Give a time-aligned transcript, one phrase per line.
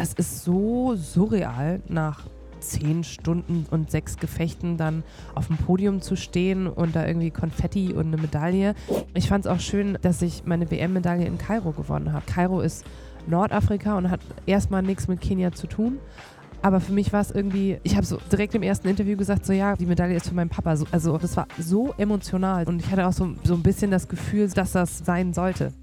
[0.00, 2.26] das ist so surreal nach
[2.60, 5.02] zehn Stunden und sechs Gefechten dann
[5.34, 8.74] auf dem Podium zu stehen und da irgendwie Konfetti und eine Medaille.
[9.12, 12.24] Ich fand es auch schön, dass ich meine WM-Medaille in Kairo gewonnen habe.
[12.24, 12.86] Kairo ist
[13.26, 15.98] Nordafrika und hat erstmal nichts mit Kenia zu tun.
[16.62, 19.52] Aber für mich war es irgendwie, ich habe so direkt im ersten Interview gesagt, so
[19.52, 20.76] ja, die Medaille ist für meinen Papa.
[20.92, 24.48] Also das war so emotional und ich hatte auch so, so ein bisschen das Gefühl,
[24.48, 25.74] dass das sein sollte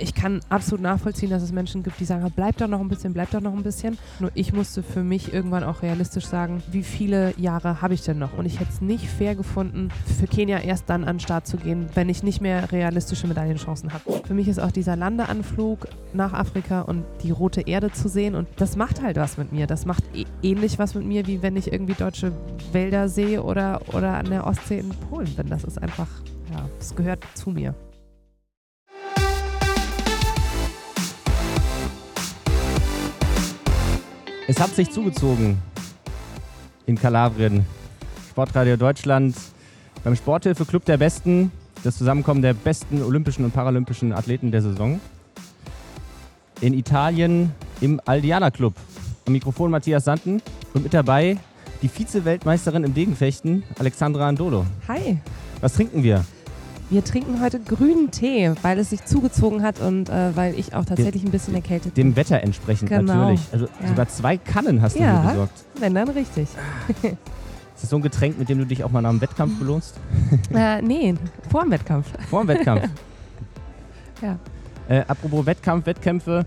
[0.00, 3.12] ich kann absolut nachvollziehen, dass es Menschen gibt, die sagen, bleib doch noch ein bisschen,
[3.12, 3.98] bleib doch noch ein bisschen.
[4.20, 8.18] Nur ich musste für mich irgendwann auch realistisch sagen, wie viele Jahre habe ich denn
[8.18, 8.36] noch?
[8.36, 11.56] Und ich hätte es nicht fair gefunden, für Kenia erst dann an den Start zu
[11.56, 14.22] gehen, wenn ich nicht mehr realistische Medaillenchancen habe.
[14.24, 18.48] Für mich ist auch dieser Landeanflug nach Afrika und die rote Erde zu sehen und
[18.56, 19.66] das macht halt was mit mir.
[19.66, 22.32] Das macht e ähnlich was mit mir, wie wenn ich irgendwie deutsche
[22.72, 25.48] Wälder sehe oder, oder an der Ostsee in Polen bin.
[25.48, 26.08] Das ist einfach,
[26.52, 27.74] ja, das gehört zu mir.
[34.48, 35.58] Es hat sich zugezogen
[36.86, 37.64] in Kalabrien.
[38.30, 39.36] Sportradio Deutschland
[40.02, 41.52] beim Sporthilfe-Club der Besten.
[41.84, 45.00] Das Zusammenkommen der besten olympischen und paralympischen Athleten der Saison.
[46.60, 48.74] In Italien im Aldiana Club.
[49.26, 50.42] Am Mikrofon Matthias Sanden
[50.74, 51.38] und mit dabei
[51.80, 54.66] die Vize-Weltmeisterin im Degenfechten, Alexandra Andolo.
[54.88, 55.18] Hi.
[55.60, 56.24] Was trinken wir?
[56.92, 60.84] Wir trinken heute grünen Tee, weil es sich zugezogen hat und äh, weil ich auch
[60.84, 62.08] tatsächlich ein bisschen erkältet bin.
[62.08, 63.14] Dem Wetter entsprechend genau.
[63.14, 63.40] natürlich.
[63.50, 63.88] Also ja.
[63.88, 65.64] sogar zwei Kannen hast du ja, mir besorgt.
[65.80, 66.48] wenn dann richtig.
[67.02, 67.14] Ist
[67.80, 69.94] das so ein Getränk, mit dem du dich auch mal nach dem Wettkampf belohnst?
[70.54, 71.14] Äh, nee,
[71.50, 72.08] vor dem Wettkampf.
[72.28, 72.82] Vor dem Wettkampf.
[74.20, 74.38] ja.
[74.86, 76.44] Äh, apropos Wettkampf, Wettkämpfe.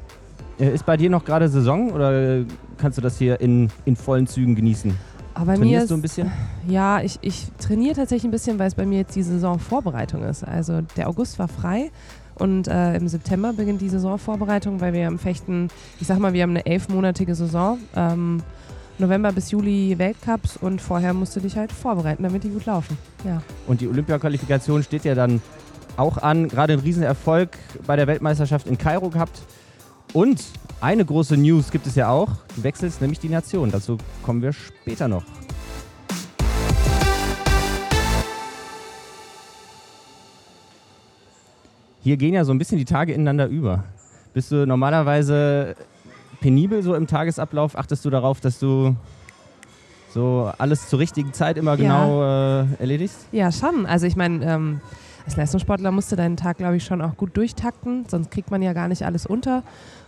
[0.60, 2.46] Äh, ist bei dir noch gerade Saison oder
[2.78, 4.96] kannst du das hier in, in vollen Zügen genießen?
[5.36, 6.32] Aber Trainierst mir ist, du ein bisschen?
[6.68, 10.44] Ja, ich, ich trainiere tatsächlich ein bisschen, weil es bei mir jetzt die Saisonvorbereitung ist.
[10.44, 11.92] Also der August war frei
[12.36, 15.68] und äh, im September beginnt die Saisonvorbereitung, weil wir im Fechten,
[16.00, 17.80] ich sag mal, wir haben eine elfmonatige Saison.
[17.96, 18.42] Ähm,
[18.98, 22.98] November bis Juli Weltcups und vorher musst du dich halt vorbereiten, damit die gut laufen.
[23.26, 23.42] Ja.
[23.68, 25.42] Und die Olympiaqualifikation steht ja dann
[25.98, 26.48] auch an.
[26.48, 29.42] Gerade ein Riesenerfolg bei der Weltmeisterschaft in Kairo gehabt.
[30.14, 30.42] Und
[30.86, 32.30] eine große News gibt es ja auch.
[32.56, 33.72] Du wechselst nämlich die Nation.
[33.72, 35.24] Dazu kommen wir später noch.
[42.04, 43.84] Hier gehen ja so ein bisschen die Tage ineinander über.
[44.36, 45.76] Bist du normalerweise
[46.40, 47.76] penibel so im Tagesablauf?
[47.76, 48.96] Achtest du darauf, dass du
[50.14, 52.62] so alles zur richtigen Zeit immer genau ja.
[52.62, 53.26] äh, erledigst?
[53.32, 53.88] Ja, schon.
[53.88, 54.82] Also ich meine, ähm,
[55.26, 58.62] als Leistungssportler musst du deinen Tag, glaube ich, schon auch gut durchtakten, sonst kriegt man
[58.62, 59.64] ja gar nicht alles unter.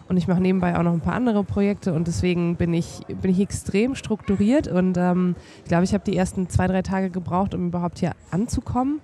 [0.07, 3.29] Und ich mache nebenbei auch noch ein paar andere Projekte und deswegen bin ich, bin
[3.29, 7.53] ich extrem strukturiert und ähm, ich glaube, ich habe die ersten zwei, drei Tage gebraucht,
[7.53, 9.01] um überhaupt hier anzukommen,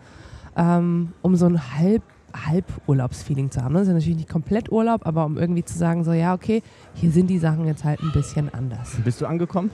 [0.56, 2.04] ähm, um so ein halb
[2.34, 3.74] Halburlaubsfeeling zu haben.
[3.74, 6.64] Das ist natürlich nicht komplett Urlaub, aber um irgendwie zu sagen, so ja, okay,
[6.94, 8.96] hier sind die Sachen jetzt halt ein bisschen anders.
[9.04, 9.72] Bist du angekommen?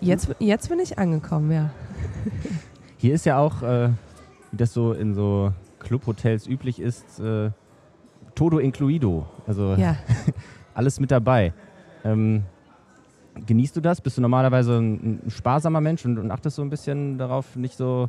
[0.00, 1.70] Jetzt, jetzt bin ich angekommen, ja.
[2.96, 3.90] Hier ist ja auch, äh,
[4.50, 7.50] wie das so in so Clubhotels üblich ist, äh,
[8.34, 9.26] todo incluido.
[9.46, 9.96] Also ja.
[10.74, 11.52] alles mit dabei.
[12.04, 12.42] Ähm,
[13.46, 14.00] genießt du das?
[14.00, 17.76] Bist du normalerweise ein, ein sparsamer Mensch und, und, achtest so ein bisschen darauf, nicht
[17.76, 18.08] so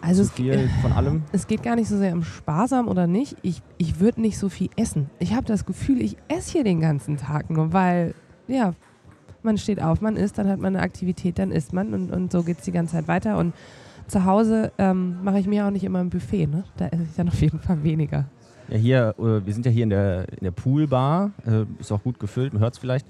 [0.00, 1.22] also zu viel es, von allem?
[1.32, 3.36] Es geht gar nicht so sehr um sparsam oder nicht.
[3.42, 5.10] Ich, ich würde nicht so viel essen.
[5.18, 8.14] Ich habe das Gefühl, ich esse hier den ganzen Tag nur, weil,
[8.48, 8.74] ja,
[9.42, 12.30] man steht auf, man isst, dann hat man eine Aktivität, dann isst man und, und
[12.30, 13.38] so geht es die ganze Zeit weiter.
[13.38, 13.54] Und
[14.06, 16.46] zu Hause ähm, mache ich mir auch nicht immer ein Buffet.
[16.46, 16.64] Ne?
[16.76, 18.26] Da esse ich dann auf jeden Fall weniger.
[18.70, 22.02] Ja, hier, äh, wir sind ja hier in der, in der Poolbar, äh, ist auch
[22.04, 23.04] gut gefüllt, man hört es vielleicht.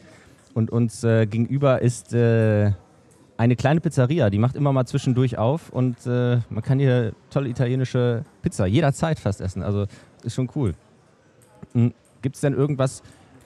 [0.55, 2.73] Und uns äh, gegenüber ist äh,
[3.37, 7.51] eine kleine Pizzeria, die macht immer mal zwischendurch auf und äh, man kann hier tolle
[7.51, 9.63] italienische Pizza jederzeit fast essen.
[9.63, 9.87] Also
[10.23, 10.75] ist schon cool.
[11.75, 11.93] Hm,
[12.23, 13.03] Gibt es denn irgendwas,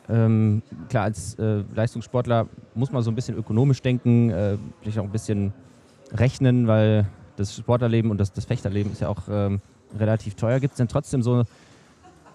[0.08, 2.46] ähm, klar, als äh, Leistungssportler
[2.76, 4.32] muss man so ein bisschen ökonomisch denken,
[4.80, 5.52] vielleicht auch ein bisschen
[6.12, 9.60] rechnen, weil das Sportlerleben und das, das Fechterleben ist ja auch ähm,
[9.98, 10.60] relativ teuer.
[10.60, 11.44] Gibt es denn trotzdem so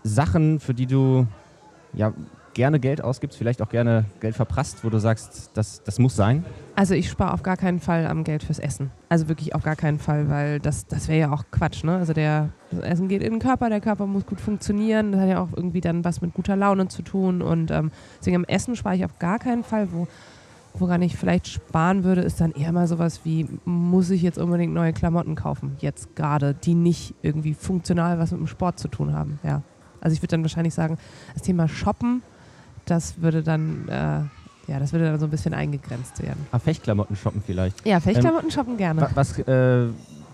[0.03, 1.27] Sachen, für die du
[1.93, 2.13] ja,
[2.53, 6.43] gerne Geld ausgibst, vielleicht auch gerne Geld verprasst, wo du sagst, das, das muss sein?
[6.75, 8.91] Also ich spare auf gar keinen Fall am Geld fürs Essen.
[9.09, 11.83] Also wirklich auf gar keinen Fall, weil das, das wäre ja auch Quatsch.
[11.83, 11.95] Ne?
[11.95, 15.29] Also der, das Essen geht in den Körper, der Körper muss gut funktionieren, das hat
[15.29, 18.75] ja auch irgendwie dann was mit guter Laune zu tun und ähm, deswegen am Essen
[18.75, 20.07] spare ich auf gar keinen Fall, wo
[20.75, 24.73] Woran ich vielleicht sparen würde, ist dann eher mal sowas wie, muss ich jetzt unbedingt
[24.73, 29.13] neue Klamotten kaufen, jetzt gerade, die nicht irgendwie funktional was mit dem Sport zu tun
[29.13, 29.39] haben.
[29.43, 29.63] Ja.
[30.01, 30.97] Also ich würde dann wahrscheinlich sagen,
[31.33, 32.21] das Thema Shoppen,
[32.85, 36.45] das würde dann, äh, ja, das würde dann so ein bisschen eingegrenzt werden.
[36.51, 37.85] Ah, Fechtklamotten shoppen vielleicht.
[37.85, 39.09] Ja, Fechtklamotten ähm, shoppen gerne.
[39.15, 39.87] Was äh,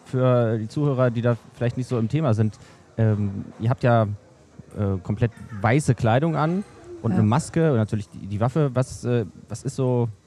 [0.05, 2.57] für die Zuhörer, die da vielleicht nicht so im Thema sind,
[2.97, 4.03] ähm, ihr habt ja
[4.77, 5.31] äh, komplett
[5.61, 6.63] weiße Kleidung an
[7.01, 7.17] und Ja.
[7.17, 8.71] eine Maske und natürlich die, die Waffe.
[8.73, 10.24] Was, äh, was ist so ähm,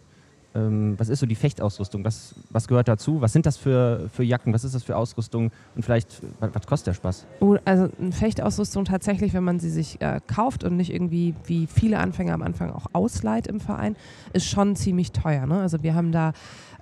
[0.55, 2.05] was ist so die Fechtausrüstung?
[2.05, 3.21] Was, was gehört dazu?
[3.21, 4.53] Was sind das für, für Jacken?
[4.53, 5.50] Was ist das für Ausrüstung?
[5.77, 7.27] Und vielleicht, was, was kostet der Spaß?
[7.41, 11.67] Oh, also eine Fechtausrüstung tatsächlich, wenn man sie sich äh, kauft und nicht irgendwie wie
[11.67, 13.95] viele Anfänger am Anfang auch ausleiht im Verein,
[14.33, 15.47] ist schon ziemlich teuer.
[15.47, 15.61] Ne?
[15.61, 16.33] Also wir haben da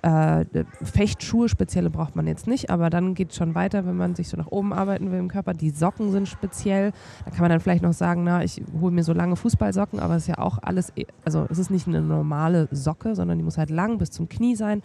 [0.03, 0.45] äh,
[0.83, 4.29] Fechtschuhe, spezielle braucht man jetzt nicht, aber dann geht es schon weiter, wenn man sich
[4.29, 5.53] so nach oben arbeiten will im Körper.
[5.53, 6.91] Die Socken sind speziell.
[7.25, 10.15] Da kann man dann vielleicht noch sagen, na, ich hole mir so lange Fußballsocken, aber
[10.15, 13.43] es ist ja auch alles, eh- also es ist nicht eine normale Socke, sondern die
[13.43, 14.81] muss halt lang bis zum Knie sein.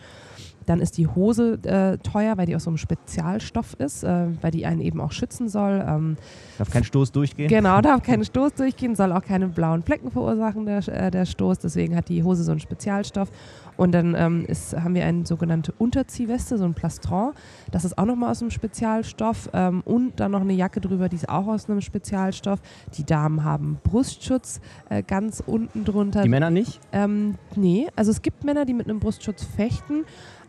[0.67, 4.51] Dann ist die Hose äh, teuer, weil die aus so einem Spezialstoff ist, äh, weil
[4.51, 5.85] die einen eben auch schützen soll.
[5.87, 6.17] Ähm,
[6.59, 7.49] Darf kein Stoß durchgehen?
[7.49, 11.59] Genau, darf kein Stoß durchgehen, soll auch keine blauen Flecken verursachen, der, äh, der Stoß.
[11.59, 13.31] Deswegen hat die Hose so einen Spezialstoff.
[13.77, 17.33] Und dann ähm, ist, haben wir eine sogenannte Unterziehweste, so ein Plastron.
[17.71, 19.49] Das ist auch nochmal aus einem Spezialstoff.
[19.53, 22.61] Ähm, und dann noch eine Jacke drüber, die ist auch aus einem Spezialstoff.
[22.97, 24.61] Die Damen haben Brustschutz
[24.91, 26.23] äh, ganz unten drunter.
[26.23, 26.81] Die Männer nicht?
[26.93, 30.05] Ähm, nee, also es gibt Männer, die mit einem Brustschutz fechten,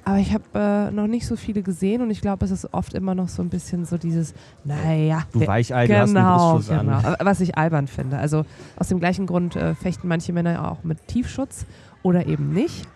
[0.06, 2.94] aber ich habe äh, noch nicht so viele gesehen und ich glaube, es ist oft
[2.94, 4.34] immer noch so ein bisschen so dieses,
[4.66, 5.24] naja.
[5.32, 7.16] Du Weichei, du hast einen genau, genau.
[7.20, 8.18] Was ich albern finde.
[8.18, 8.46] Also
[8.76, 11.66] aus dem gleichen Grund äh, fechten manche Männer auch mit Tiefschutz
[12.02, 12.88] oder eben nicht,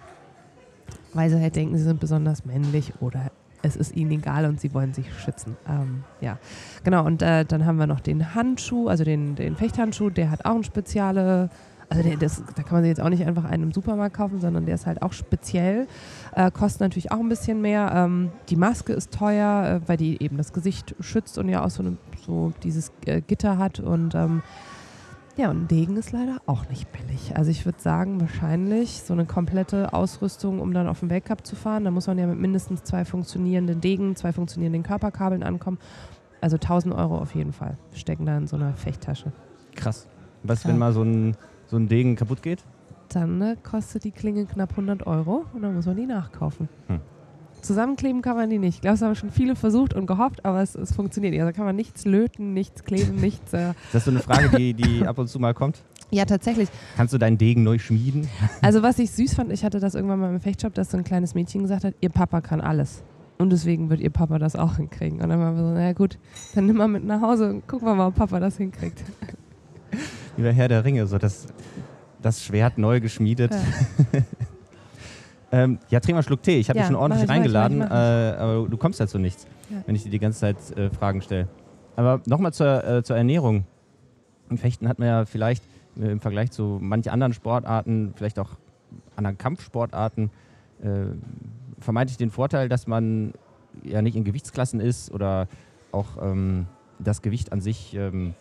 [1.13, 3.31] weil sie halt denken, sie sind besonders männlich oder
[3.61, 5.55] es ist ihnen egal und sie wollen sich schützen.
[5.67, 6.37] Ähm, ja,
[6.83, 7.05] genau.
[7.05, 10.55] Und äh, dann haben wir noch den Handschuh, also den, den Fechthandschuh, der hat auch
[10.55, 11.49] eine spezielle,
[11.89, 14.39] also der, das, da kann man sich jetzt auch nicht einfach einen im Supermarkt kaufen,
[14.41, 15.87] sondern der ist halt auch speziell,
[16.35, 17.91] äh, kostet natürlich auch ein bisschen mehr.
[17.93, 21.69] Ähm, die Maske ist teuer, äh, weil die eben das Gesicht schützt und ja auch
[21.69, 24.41] so, eine, so dieses äh, Gitter hat und ähm,
[25.37, 27.37] ja, und ein Degen ist leider auch nicht billig.
[27.37, 31.55] Also ich würde sagen, wahrscheinlich so eine komplette Ausrüstung, um dann auf den Weltcup zu
[31.55, 31.83] fahren.
[31.83, 35.77] Da muss man ja mit mindestens zwei funktionierenden Degen, zwei funktionierenden Körperkabeln ankommen.
[36.41, 39.31] Also 1000 Euro auf jeden Fall stecken da in so einer Fechttasche.
[39.75, 40.07] Krass.
[40.41, 40.71] Was, Ja.
[40.71, 42.63] wenn mal so ein, so ein Degen kaputt geht?
[43.09, 46.67] Dann ne, kostet die Klinge knapp 100 Euro und dann muss man die nachkaufen.
[46.87, 46.99] Hm.
[47.61, 48.75] Zusammenkleben kann man die nicht.
[48.75, 51.41] Ich glaube, es haben schon viele versucht und gehofft, aber es, es funktioniert nicht.
[51.41, 53.53] Also kann man nichts löten, nichts kleben, nichts.
[53.53, 55.83] Äh Ist das so eine Frage, die, die ab und zu mal kommt?
[56.09, 56.69] ja, tatsächlich.
[56.95, 58.27] Kannst du deinen Degen neu schmieden?
[58.61, 61.03] Also was ich süß fand, ich hatte das irgendwann mal im Fechtshop, dass so ein
[61.03, 63.03] kleines Mädchen gesagt hat, ihr Papa kann alles.
[63.37, 65.21] Und deswegen wird ihr Papa das auch hinkriegen.
[65.21, 66.17] Und dann waren wir so, naja gut,
[66.55, 69.03] dann nimm mal mit nach Hause und gucken wir mal, ob Papa das hinkriegt.
[70.37, 71.47] Wie bei Herr der Ringe, so das,
[72.21, 73.51] das Schwert neu geschmiedet.
[73.51, 74.21] Ja.
[75.51, 76.57] ähm, ja, trink mal einen Schluck Tee.
[76.59, 78.99] Ich habe Ja, dich schon ordentlich ich, ich, reingeladen, ich, mach äh, aber du kommst
[78.99, 79.77] dazu nichts, Ja.
[79.85, 81.47] wenn ich dir die ganze Zeit äh, Fragen stelle.
[81.95, 83.65] Aber nochmal zur, äh, zur Ernährung.
[84.49, 85.63] Im Fechten hat man ja vielleicht
[85.99, 88.51] äh, im Vergleich zu manchen anderen Sportarten, vielleicht auch
[89.15, 90.29] anderen Kampfsportarten,
[90.83, 90.87] äh,
[91.79, 93.33] vermeintlich den Vorteil, dass man
[93.83, 95.47] ja nicht in Gewichtsklassen ist oder
[95.91, 96.67] auch ähm,
[96.99, 98.35] das Gewicht an sich ähm,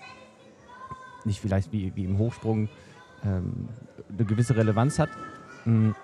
[1.26, 2.68] nicht vielleicht wie, wie im Hochsprung
[3.24, 3.68] ähm,
[4.08, 5.10] eine gewisse Relevanz hat.
[5.64, 5.94] Hm,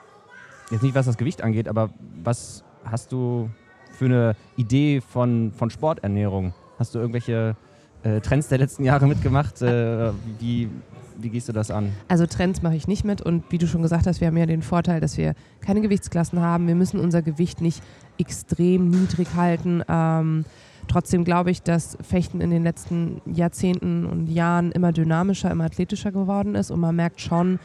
[0.72, 1.90] Jetzt nicht, was das Gewicht angeht, aber
[2.24, 3.50] was hast du
[3.92, 6.54] für eine Idee von, von Sporternährung?
[6.78, 7.56] Hast du irgendwelche
[8.04, 9.60] äh, Trends der letzten Jahre mitgemacht?
[9.60, 10.70] Äh, wie,
[11.18, 11.92] wie gehst du das an?
[12.08, 14.46] Also Trends mache ich nicht mit und wie du schon gesagt hast, wir haben ja
[14.46, 16.66] den Vorteil, dass wir keine Gewichtsklassen haben.
[16.66, 17.82] Wir müssen unser Gewicht nicht
[18.18, 19.82] extrem niedrig halten.
[19.90, 20.46] Ähm,
[20.92, 26.12] trotzdem glaube ich, dass Fechten in den letzten Jahrzehnten und Jahren immer dynamischer, immer athletischer
[26.12, 27.58] geworden ist und man merkt schon,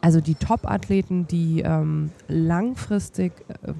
[0.00, 3.72] also die Top-Athleten, die ähm, langfristig äh,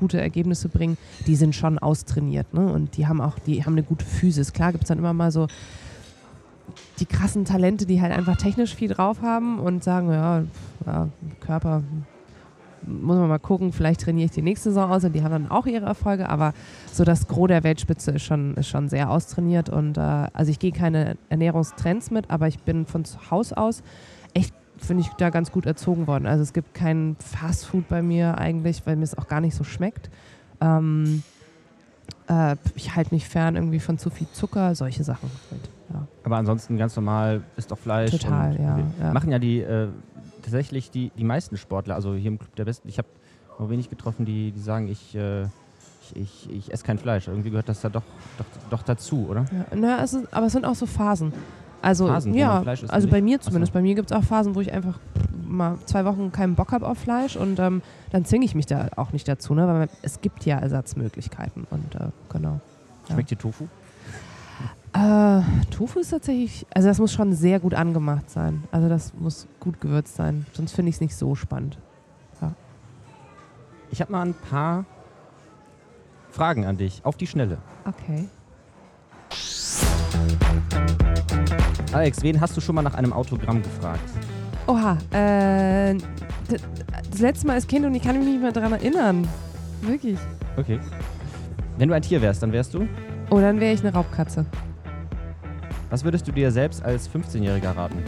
[0.00, 2.72] gute Ergebnisse bringen, die sind schon austrainiert, ne?
[2.72, 4.52] Und die haben auch, die haben eine gute Physis.
[4.52, 5.46] Klar gibt es dann immer mal so
[6.98, 10.42] die krassen Talente, die halt einfach technisch viel drauf haben und sagen, ja,
[10.84, 11.08] ja
[11.40, 11.84] Körper
[12.88, 15.50] muss man mal gucken, vielleicht trainiere ich die nächste Saison aus und die haben dann
[15.50, 16.54] auch ihre Erfolge, aber
[16.92, 20.58] so das Gros der Weltspitze ist schon, ist schon sehr austrainiert und äh, also ich
[20.58, 23.82] gehe keine Ernährungstrends mit, aber ich bin von zu Haus aus
[24.34, 26.26] echt, finde ich, da ganz gut erzogen worden.
[26.26, 29.64] Also es gibt kein Fastfood bei mir eigentlich, weil mir es auch gar nicht so
[29.64, 30.10] schmeckt.
[30.60, 31.22] Ähm,
[32.28, 35.30] äh, ich halte mich fern irgendwie von zu viel Zucker, solche Sachen.
[35.50, 36.06] Halt, ja.
[36.24, 38.10] Aber ansonsten ganz normal, ist doch Fleisch.
[38.10, 39.12] Total, ja, ja.
[39.12, 39.88] Machen ja die äh,
[40.48, 43.08] tatsächlich die, die meisten Sportler, also hier im Club der Besten, ich habe
[43.58, 47.28] noch wenig getroffen, die, die sagen, ich, äh, ich, ich, ich esse kein Fleisch.
[47.28, 48.02] Irgendwie gehört das da doch,
[48.38, 49.44] doch, doch dazu, oder?
[49.52, 51.32] Ja, na, es ist, aber es sind auch so Phasen.
[51.80, 53.72] Also, Phasen, ja, isst also bei mir zumindest.
[53.72, 54.98] Bei mir gibt es auch Phasen, wo ich einfach
[55.46, 58.88] mal zwei Wochen keinen Bock habe auf Fleisch und ähm, dann zwinge ich mich da
[58.96, 59.66] auch nicht dazu, ne?
[59.66, 62.60] weil es gibt ja Ersatzmöglichkeiten und äh, genau.
[63.08, 63.14] Ja.
[63.14, 63.68] Schmeckt dir Tofu?
[64.92, 68.64] Äh, Tofu ist tatsächlich, also das muss schon sehr gut angemacht sein.
[68.70, 71.78] Also das muss gut gewürzt sein, sonst finde ich es nicht so spannend.
[73.90, 74.84] Ich habe mal ein paar
[76.30, 77.58] Fragen an dich, auf die Schnelle.
[77.86, 78.28] Okay.
[81.92, 84.00] Alex, wen hast du schon mal nach einem Autogramm gefragt?
[84.66, 85.96] Oha, äh,
[87.10, 89.26] das letzte Mal als Kind und ich kann mich nicht mehr daran erinnern.
[89.80, 90.18] Wirklich.
[90.58, 90.78] Okay.
[91.78, 92.86] Wenn du ein Tier wärst, dann wärst du?
[93.30, 94.44] Oh, dann wäre ich eine Raubkatze.
[95.90, 98.02] Was würdest du dir selbst als 15-Jähriger raten?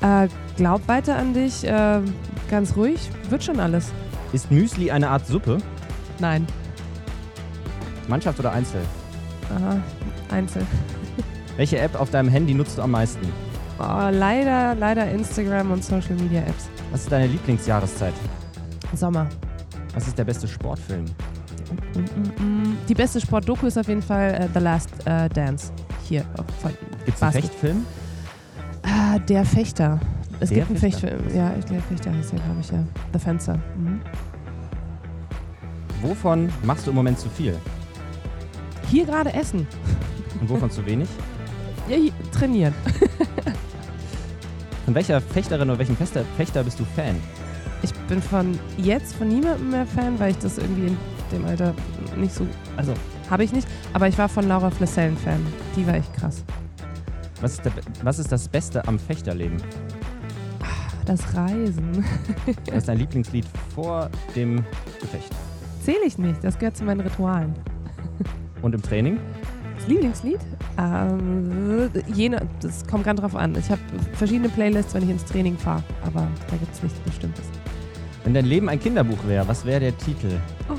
[0.00, 2.00] Äh, glaub weiter an dich, äh,
[2.50, 3.92] ganz ruhig, wird schon alles.
[4.32, 5.58] Ist Müsli eine Art Suppe?
[6.18, 6.46] Nein.
[8.08, 8.80] Mannschaft oder Einzel?
[9.54, 9.80] Aha,
[10.30, 10.66] Einzel.
[11.56, 13.26] Welche App auf deinem Handy nutzt du am meisten?
[13.78, 16.68] Oh, leider, leider Instagram und Social Media Apps.
[16.90, 18.14] Was ist deine Lieblingsjahreszeit?
[18.94, 19.26] Sommer.
[19.94, 21.04] Was ist der beste Sportfilm?
[22.88, 25.72] Die beste Sportdoku ist auf jeden Fall äh, The Last äh, Dance.
[26.08, 26.24] Hier.
[26.62, 26.72] Von,
[27.04, 27.86] Gibt es einen Fechtfilm?
[28.82, 29.98] Ah, der Fechter.
[30.38, 31.08] Es Der gibt einen Fechter?
[31.08, 31.36] Fechtfilm.
[31.36, 32.84] Ja, ich der Fechter heißt der, glaube ich, ja.
[33.12, 33.58] The Fencer.
[33.76, 34.00] Mhm.
[36.02, 37.56] Wovon machst du im Moment zu viel?
[38.88, 39.66] Hier gerade essen.
[40.40, 41.08] Und wovon zu wenig?
[41.88, 42.74] Ja, hier, trainieren.
[44.84, 47.14] Von welcher Fechterin oder welchem Fechter, Fechter bist du Fan?
[47.82, 50.96] Ich bin von jetzt von niemandem mehr Fan, weil ich das irgendwie in
[51.30, 51.72] dem Alter
[52.16, 52.44] nicht so.
[52.76, 52.92] Also,
[53.30, 53.68] habe ich nicht.
[53.92, 55.44] Aber ich war von Laura Flessellen Fan.
[55.76, 56.44] Die war echt krass.
[57.40, 59.58] Was ist, der, was ist das Beste am Fechterleben?
[61.04, 62.04] Das Reisen.
[62.66, 64.64] Was ist dein Lieblingslied vor dem
[65.00, 65.32] Gefecht?
[65.80, 66.42] Zähle ich nicht.
[66.42, 67.54] Das gehört zu meinen Ritualen.
[68.60, 69.20] Und im Training?
[69.76, 70.40] Das Lieblingslied?
[70.78, 73.54] Ähm, jene, das kommt ganz drauf an.
[73.56, 73.80] Ich habe
[74.14, 75.84] verschiedene Playlists, wenn ich ins Training fahre.
[76.04, 77.44] Aber da gibt es nichts Bestimmtes.
[78.24, 80.40] Wenn dein Leben ein Kinderbuch wäre, was wäre der Titel?
[80.68, 80.75] Oha.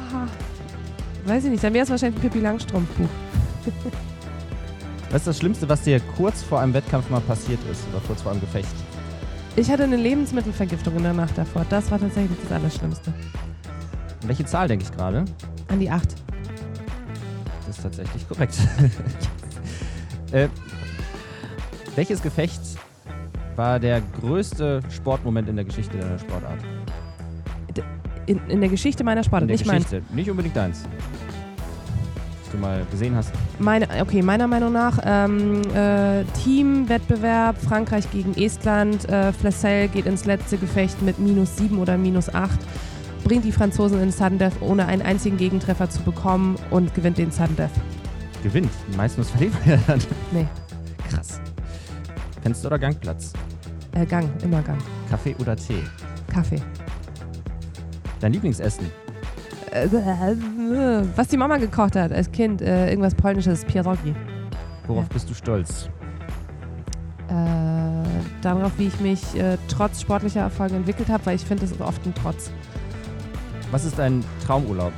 [1.27, 1.63] Weiß ich nicht.
[1.63, 3.09] Dann wäre es wahrscheinlich ein Pippi Langstrumpf-Buch.
[5.09, 8.21] Was ist das Schlimmste, was dir kurz vor einem Wettkampf mal passiert ist oder kurz
[8.21, 8.73] vor einem Gefecht?
[9.57, 11.65] Ich hatte eine Lebensmittelvergiftung in der Nacht davor.
[11.69, 13.13] Das war tatsächlich das Allerschlimmste.
[14.21, 15.25] An welche Zahl denke ich gerade?
[15.67, 16.15] An die 8.
[17.65, 18.55] Das ist tatsächlich korrekt.
[20.31, 20.47] äh,
[21.95, 22.61] welches Gefecht
[23.55, 26.59] war der größte Sportmoment in der Geschichte deiner Sportart?
[28.27, 29.77] In, in der Geschichte meiner Sportart, in der nicht mein.
[29.83, 30.83] Geschichte, nicht unbedingt deins.
[32.43, 33.31] Was du mal gesehen hast.
[33.59, 39.07] Meine, okay, meiner Meinung nach ähm, äh, Teamwettbewerb Frankreich gegen Estland.
[39.09, 42.57] Äh, Flessel geht ins letzte Gefecht mit minus 7 oder minus 8,
[43.23, 47.31] bringt die Franzosen in Sudden Death, ohne einen einzigen Gegentreffer zu bekommen und gewinnt den
[47.31, 47.71] Sudden Death.
[48.43, 48.71] Gewinnt.
[48.95, 49.99] Meistens verliert man ja dann.
[50.31, 50.45] Nee,
[51.09, 51.39] Krass.
[52.43, 53.33] Fenster oder Gangplatz?
[53.95, 54.77] äh, Gang, immer Gang.
[55.09, 55.81] Kaffee oder Tee?
[56.31, 56.61] Kaffee.
[58.19, 58.89] Dein Lieblingsessen?
[59.71, 59.87] Äh,
[61.15, 64.15] was die Mama gekocht hat als Kind, äh, irgendwas polnisches, Pierogi.
[64.87, 65.09] Worauf Ja.
[65.13, 65.89] bist du stolz?
[67.27, 67.33] Äh,
[68.41, 71.81] darauf, wie ich mich äh, trotz sportlicher Erfolge entwickelt habe, weil ich finde, das ist
[71.81, 72.49] oft ein Trotz.
[73.71, 74.93] Was ist dein Traumurlaub?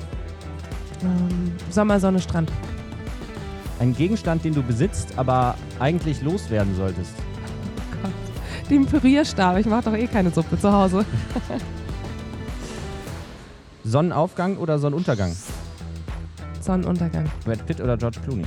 [1.02, 2.52] Ähm, Sommer, Sonne, Strand.
[3.80, 7.14] Ein Gegenstand, den du besitzt, aber eigentlich loswerden solltest.
[7.18, 8.70] Oh Gott.
[8.70, 9.58] Den Pürierstab.
[9.58, 11.04] Ich mache doch eh keine Suppe zu Hause.
[13.90, 15.36] Sonnenaufgang oder Sonnenuntergang?
[16.62, 17.26] Sonnenuntergang.
[17.44, 18.46] Brad Pitt oder George Clooney?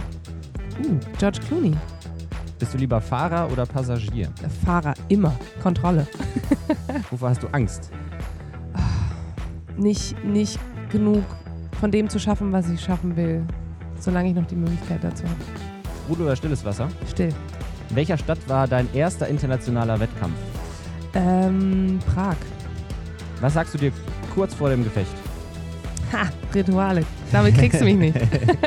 [0.78, 1.72] Uh, George Clooney.
[2.60, 4.28] Bist du lieber Fahrer oder Passagier?
[4.40, 4.94] Der Fahrer.
[5.08, 5.34] Immer.
[5.60, 6.06] Kontrolle.
[7.10, 7.90] Wovor hast du Angst?
[9.76, 11.24] Nicht, nicht genug
[11.80, 13.44] von dem zu schaffen, was ich schaffen will.
[13.98, 15.34] Solange ich noch die Möglichkeit dazu habe.
[16.04, 16.88] Sprudel oder stilles Wasser?
[17.10, 17.34] Still.
[17.90, 20.36] In welcher Stadt war dein erster internationaler Wettkampf?
[21.14, 22.36] Ähm, Prag.
[23.40, 23.92] Was sagst du dir
[24.34, 25.21] kurz vor dem Gefecht?
[26.12, 27.04] Ha, Rituale.
[27.30, 28.16] Damit kriegst du mich nicht.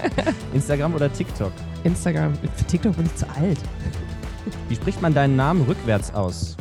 [0.54, 1.52] Instagram oder TikTok?
[1.84, 2.34] Instagram.
[2.56, 3.60] Für TikTok bin ich zu alt.
[4.68, 6.58] Wie spricht man deinen Namen rückwärts aus?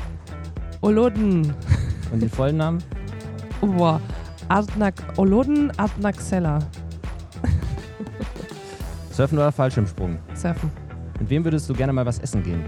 [0.83, 1.55] Oloden.
[2.13, 2.83] Und den vollen Namen?
[3.61, 4.01] Boah.
[4.49, 6.59] Adnak Oloden Adnaxella.
[9.11, 10.19] Surfen oder Fallschirmsprung?
[10.35, 10.71] Surfen.
[11.21, 12.63] Mit wem würdest du gerne mal was essen gehen?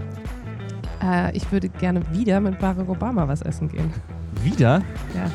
[1.03, 3.93] Äh, ich würde gerne wieder mit Barack Obama was essen gehen.
[4.43, 4.81] Wieder?
[5.13, 5.29] Ja.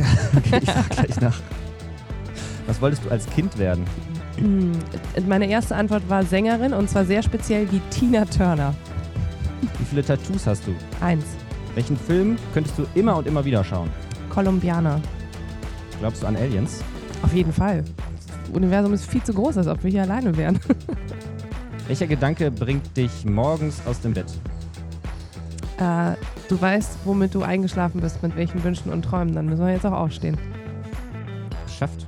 [0.36, 1.40] okay, ich frag gleich nach.
[2.66, 3.84] Was wolltest du als Kind werden?
[4.36, 4.72] Hm,
[5.26, 8.74] Meine erste Antwort war Sängerin und zwar sehr speziell wie Tina Turner.
[9.78, 10.74] Wie viele Tattoos hast du?
[11.00, 11.24] Eins.
[11.74, 13.90] Welchen Film könntest du immer und immer wieder schauen?
[14.30, 15.00] Kolumbianer.
[15.98, 16.82] Glaubst du an Aliens?
[17.22, 17.84] Auf jeden Fall.
[18.46, 20.58] Das Universum ist viel zu groß, als ob wir hier alleine wären.
[21.86, 24.32] Welcher Gedanke bringt dich morgens aus dem Bett?
[25.80, 26.14] Äh,
[26.48, 29.34] du weißt, womit du eingeschlafen bist, mit welchen Wünschen und Träumen.
[29.34, 30.36] Dann müssen wir jetzt auch aufstehen.
[31.78, 32.06] Schafft.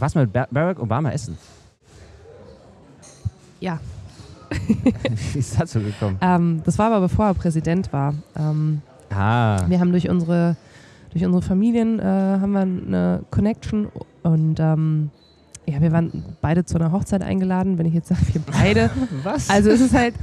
[0.00, 1.38] Mal mit Bar- Barack Obama essen.
[3.60, 3.78] Ja.
[5.32, 6.18] Wie ist dazu gekommen?
[6.20, 8.14] Ähm, das war aber bevor er Präsident war.
[8.36, 10.56] Ähm, Ah, wir haben durch unsere,
[11.12, 13.88] durch unsere Familien äh, haben wir eine Connection
[14.22, 15.10] und ähm,
[15.66, 17.78] ja, wir waren beide zu einer Hochzeit eingeladen.
[17.78, 18.90] Wenn ich jetzt sage, wir beide.
[19.22, 19.48] Was?
[19.48, 20.14] Also es ist halt,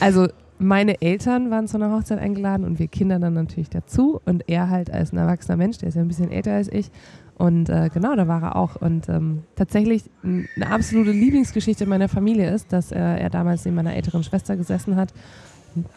[0.00, 4.48] also meine Eltern waren zu einer Hochzeit eingeladen und wir Kinder dann natürlich dazu und
[4.48, 6.90] er halt als ein erwachsener Mensch, der ist ja ein bisschen älter als ich.
[7.36, 8.76] Und äh, genau, da war er auch.
[8.76, 13.94] Und ähm, tatsächlich eine absolute Lieblingsgeschichte meiner Familie ist, dass äh, er damals neben meiner
[13.94, 15.12] älteren Schwester gesessen hat,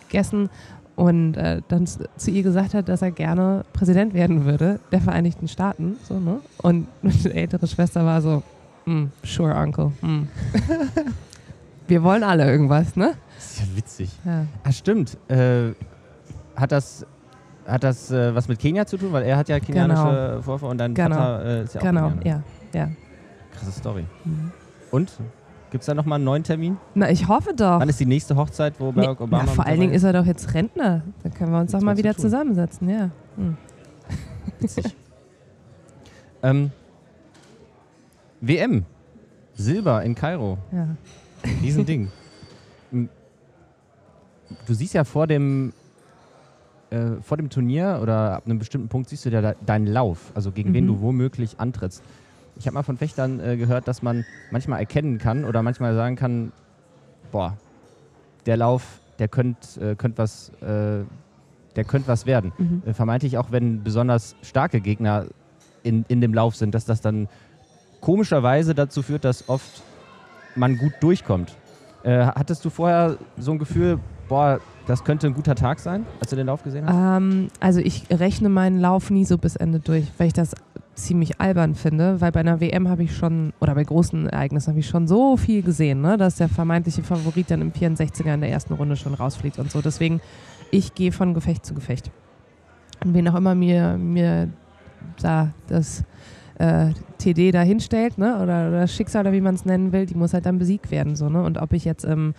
[0.09, 0.49] gegessen
[0.99, 5.47] und äh, dann zu ihr gesagt hat, dass er gerne Präsident werden würde der Vereinigten
[5.47, 5.95] Staaten.
[6.03, 6.41] So, ne?
[6.61, 8.43] Und meine ältere Schwester war so,
[8.85, 9.93] mm, sure, Uncle.
[10.01, 10.23] Mm.
[11.87, 13.13] Wir wollen alle irgendwas, ne?
[13.35, 14.11] Das ist ja witzig.
[14.25, 14.45] Ja.
[14.63, 15.17] Ah, stimmt.
[15.29, 15.69] Äh,
[16.55, 17.05] hat das,
[17.65, 19.13] hat das äh, was mit Kenia zu tun?
[19.13, 21.15] Weil er hat ja kenianische Vorfahren und dein Genau.
[21.15, 22.43] Vater äh, ist ja auch Genau, Kenianer.
[22.73, 22.89] ja, ja.
[23.57, 24.05] Krasse Story.
[24.25, 24.51] Mhm.
[24.91, 25.13] Und?
[25.71, 26.77] Gibt es da nochmal einen neuen Termin?
[26.95, 27.79] Na, ich hoffe doch.
[27.79, 30.13] Wann ist die nächste Hochzeit, wo Nee, Barack Obama na, vor allen Dingen ist er
[30.13, 31.03] doch jetzt Rentner.
[31.23, 32.21] Dann können wir uns doch mal wieder tun.
[32.23, 33.09] zusammensetzen, ja.
[33.35, 33.57] Hm.
[34.59, 34.95] Witzig.
[36.43, 36.71] ähm,
[38.41, 38.85] WM.
[39.55, 40.57] Silber in Kairo.
[40.71, 40.87] ja.
[41.61, 42.09] Riesending.
[44.65, 45.73] Du siehst ja vor dem,
[46.89, 50.31] äh, vor dem Turnier oder ab einem bestimmten Punkt siehst du ja de deinen Lauf,
[50.33, 50.87] also gegen wen Mhm.
[50.87, 52.01] du womöglich antrittst.
[52.59, 56.17] Ich habe mal von Fechtern äh, gehört, dass man manchmal erkennen kann oder manchmal sagen
[56.17, 56.51] kann,
[57.31, 57.57] boah,
[58.45, 61.05] der Lauf, der könnte äh, könnt was, äh,
[61.75, 62.51] der könnte was werden.
[62.57, 62.83] Mhm.
[62.85, 65.25] Äh, vermeintlich auch, wenn besonders starke Gegner
[65.83, 67.29] in, in dem Lauf sind, dass das dann
[68.01, 69.81] komischerweise dazu führt, dass oft
[70.55, 71.55] man gut durchkommt.
[72.03, 76.29] Äh, hattest du vorher so ein Gefühl, boah, das könnte ein guter Tag sein, als
[76.29, 77.21] du den Lauf gesehen hast?
[77.21, 80.55] Ähm, also ich rechne meinen Lauf nie so bis Ende durch, weil ich das
[81.05, 84.79] ziemlich albern finde, weil bei einer WM habe ich schon, oder bei großen Ereignissen habe
[84.79, 88.51] ich schon so viel gesehen, ne, dass der vermeintliche Favorit dann im 64er in der
[88.51, 89.81] ersten Runde schon rausfliegt und so.
[89.81, 90.21] Deswegen,
[90.71, 92.11] ich gehe von Gefecht zu Gefecht.
[93.03, 94.49] Und wen auch immer mir, mir
[95.21, 96.03] da das
[96.59, 100.15] äh, TD da hinstellt, ne, oder, das Schicksal oder wie man es nennen will, die
[100.15, 101.41] muss halt dann besiegt werden, so, ne.
[101.43, 102.33] Und ob ich jetzt im,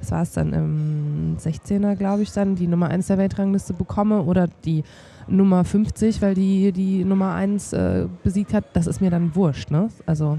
[0.00, 4.22] was war es dann, im 16er, glaube ich, dann die Nummer 1 der Weltrangliste bekomme
[4.22, 4.82] oder die
[5.28, 9.70] Nummer 50, weil die die Nummer 1 äh, besiegt hat, das ist mir dann wurscht,
[9.70, 9.88] ne?
[10.06, 10.38] Also,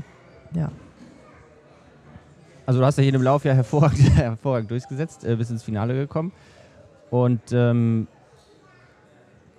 [0.56, 0.72] ja.
[2.66, 5.94] Also du hast ja hier im Lauf ja hervorragend, hervorragend durchgesetzt, äh, bis ins Finale
[5.94, 6.32] gekommen.
[7.10, 8.08] Und ähm,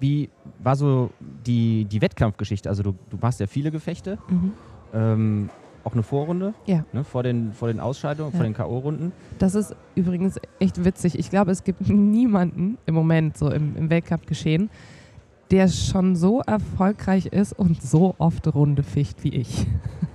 [0.01, 0.29] wie
[0.63, 1.11] war so
[1.47, 2.69] die, die Wettkampfgeschichte?
[2.69, 4.53] Also du, du machst ja viele Gefechte, Mhm.
[4.95, 5.51] ähm,
[5.85, 6.85] auch eine Vorrunde Ja.
[6.93, 8.37] ne, vor, den, vor den Ausscheidungen, Ja.
[8.37, 9.13] vor den K.O.-Runden.
[9.39, 11.19] Das ist übrigens echt witzig.
[11.19, 14.69] Ich glaube, es gibt niemanden im Moment so im, im Weltcup-Geschehen,
[15.51, 19.67] der schon so erfolgreich ist und so oft Runde ficht wie ich.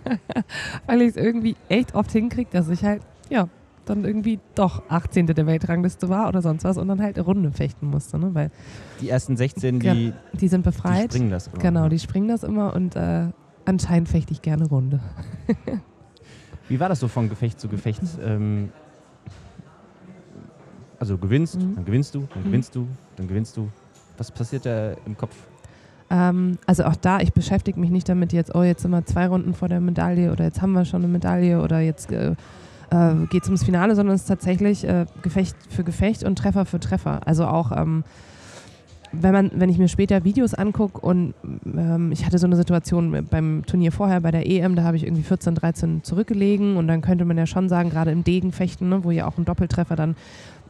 [0.85, 3.47] Weil ich es irgendwie echt oft hinkriege, dass ich halt, ja,
[3.85, 5.27] dann irgendwie doch 18.
[5.27, 8.33] der Weltrangliste war oder sonst was und dann halt Runde fechten musste, ne?
[8.33, 8.51] Weil
[9.01, 11.11] Die ersten 16, Ja, die, die sind die befreit.
[11.11, 11.47] springen das.
[11.47, 11.57] immer.
[11.57, 13.27] Genau, die springen das immer und äh,
[13.65, 14.99] anscheinend fechte ich gerne Runde.
[16.69, 18.01] Wie war das so von Gefecht zu Gefecht?
[18.23, 18.69] Ähm,
[20.99, 21.75] also gewinnst, Mhm.
[21.75, 22.47] dann gewinnst du, dann Mhm.
[22.47, 23.69] gewinnst du, dann gewinnst du.
[24.17, 25.35] Was passiert da im Kopf?
[26.09, 29.27] Ähm, also auch da, ich beschäftige mich nicht damit jetzt, oh, jetzt sind wir zwei
[29.27, 32.35] Runden vor der Medaille oder jetzt haben wir schon eine Medaille oder jetzt äh,
[32.91, 36.65] äh, geht es ums Finale, sondern es ist tatsächlich äh, Gefecht für Gefecht und Treffer
[36.65, 37.21] für Treffer.
[37.25, 38.03] Also auch ähm,
[39.13, 43.27] wenn man, wenn ich mir später Videos angucke und ähm, ich hatte so eine Situation
[43.29, 47.01] beim Turnier vorher bei der EM, da habe ich irgendwie 14, 13 zurückgelegen und dann
[47.01, 50.15] könnte man ja schon sagen, gerade im Degenfechten, ne, wo ja auch ein Doppeltreffer dann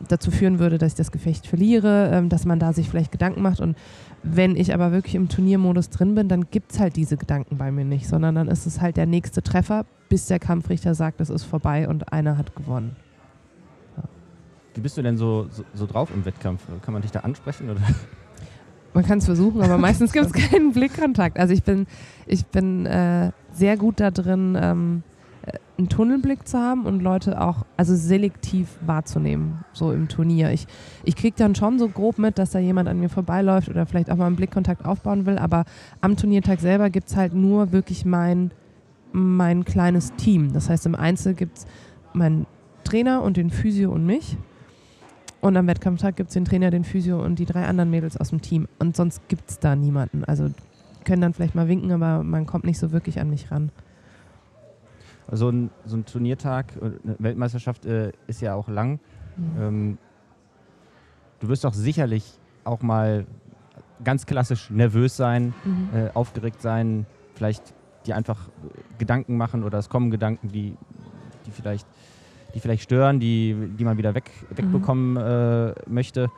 [0.09, 3.41] dazu führen würde, dass ich das Gefecht verliere, ähm, dass man da sich vielleicht Gedanken
[3.41, 3.77] macht und
[4.23, 7.71] wenn ich aber wirklich im Turniermodus drin bin, dann gibt es halt diese Gedanken bei
[7.71, 11.29] mir nicht, sondern dann ist es halt der nächste Treffer, bis der Kampfrichter sagt, es
[11.29, 12.95] ist vorbei und einer hat gewonnen.
[14.75, 16.63] Wie bist du denn so, so, so drauf im Wettkampf?
[16.81, 17.69] Kann man dich da ansprechen?
[17.69, 17.81] Oder?
[18.93, 21.39] Man kann es versuchen, aber meistens gibt es keinen Blickkontakt.
[21.39, 21.87] Also ich bin,
[22.27, 25.03] ich bin äh, sehr gut da drin, ähm,
[25.45, 30.51] äh, einen Tunnelblick zu haben und Leute auch also selektiv wahrzunehmen, so im Turnier.
[30.51, 30.67] Ich,
[31.03, 34.11] ich kriege dann schon so grob mit, dass da jemand an mir vorbeiläuft oder vielleicht
[34.11, 35.65] auch mal einen Blickkontakt aufbauen will, aber
[36.01, 38.51] am Turniertag selber gibt es halt nur wirklich mein,
[39.11, 40.53] mein kleines Team.
[40.53, 41.67] Das heißt, im Einzel gibt es
[42.13, 42.45] meinen
[42.83, 44.37] Trainer und den Physio und mich.
[45.43, 48.29] Und am Wettkampftag gibt es den Trainer, den Physio und die drei anderen Mädels aus
[48.29, 48.69] dem Team.
[48.79, 50.23] Und sonst gibt es da niemanden.
[50.23, 50.49] Also
[51.03, 53.69] können dann vielleicht mal winken, aber man kommt nicht so wirklich an mich ran.
[55.29, 59.01] So ein, so ein Turniertag, äh, eine Weltmeisterschaft äh, ist ja auch lang.
[59.59, 59.97] Ähm,
[61.41, 63.25] du wirst doch sicherlich auch mal
[64.03, 65.89] ganz klassisch nervös sein, Mhm.
[65.93, 67.73] äh, aufgeregt sein, vielleicht
[68.05, 68.49] dir einfach
[68.97, 70.77] Gedanken machen oder es kommen Gedanken, die,
[71.45, 71.87] die, vielleicht,
[72.53, 76.29] die vielleicht stören, die, die man wieder weg, wegbekommen äh, möchte.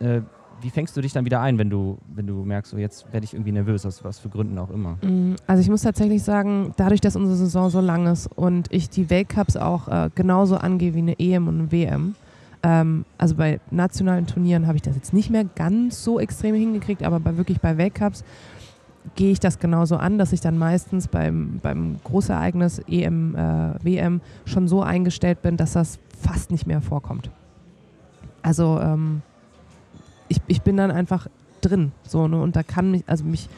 [0.00, 0.20] Äh,
[0.60, 3.24] wie fängst du dich dann wieder ein, wenn du, wenn du merkst, so jetzt werde
[3.24, 4.98] ich irgendwie nervös, aus was für Gründen auch immer?
[5.02, 8.88] Mm, also ich muss tatsächlich sagen, dadurch, dass unsere Saison so lang ist und ich
[8.88, 12.14] die Weltcups auch äh, genauso angehe wie eine EM und eine WM,
[12.62, 17.02] ähm, also bei nationalen Turnieren habe ich das jetzt nicht mehr ganz so extrem hingekriegt,
[17.02, 18.24] aber bei, wirklich bei Weltcups
[19.14, 24.20] gehe ich das genauso an, dass ich dann meistens beim, beim Großereignis EM, äh, WM
[24.44, 27.30] schon so eingestellt bin, dass das fast nicht mehr vorkommt.
[28.42, 29.22] Also ähm,
[30.28, 31.28] ich, ich bin dann einfach
[31.60, 31.92] drin.
[32.06, 32.40] So, ne?
[32.40, 33.48] Und da kann mich, also mich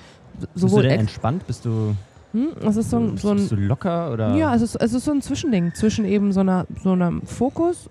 [0.55, 0.83] sowohl.
[0.83, 1.47] Bist du entspannt?
[1.47, 1.95] Bist du.
[2.33, 2.49] Hm?
[2.61, 4.35] Es ist so ein, so ein, bist du locker oder?
[4.35, 7.89] Ja, es ist, es ist so ein Zwischending zwischen eben so einer, so einem Fokus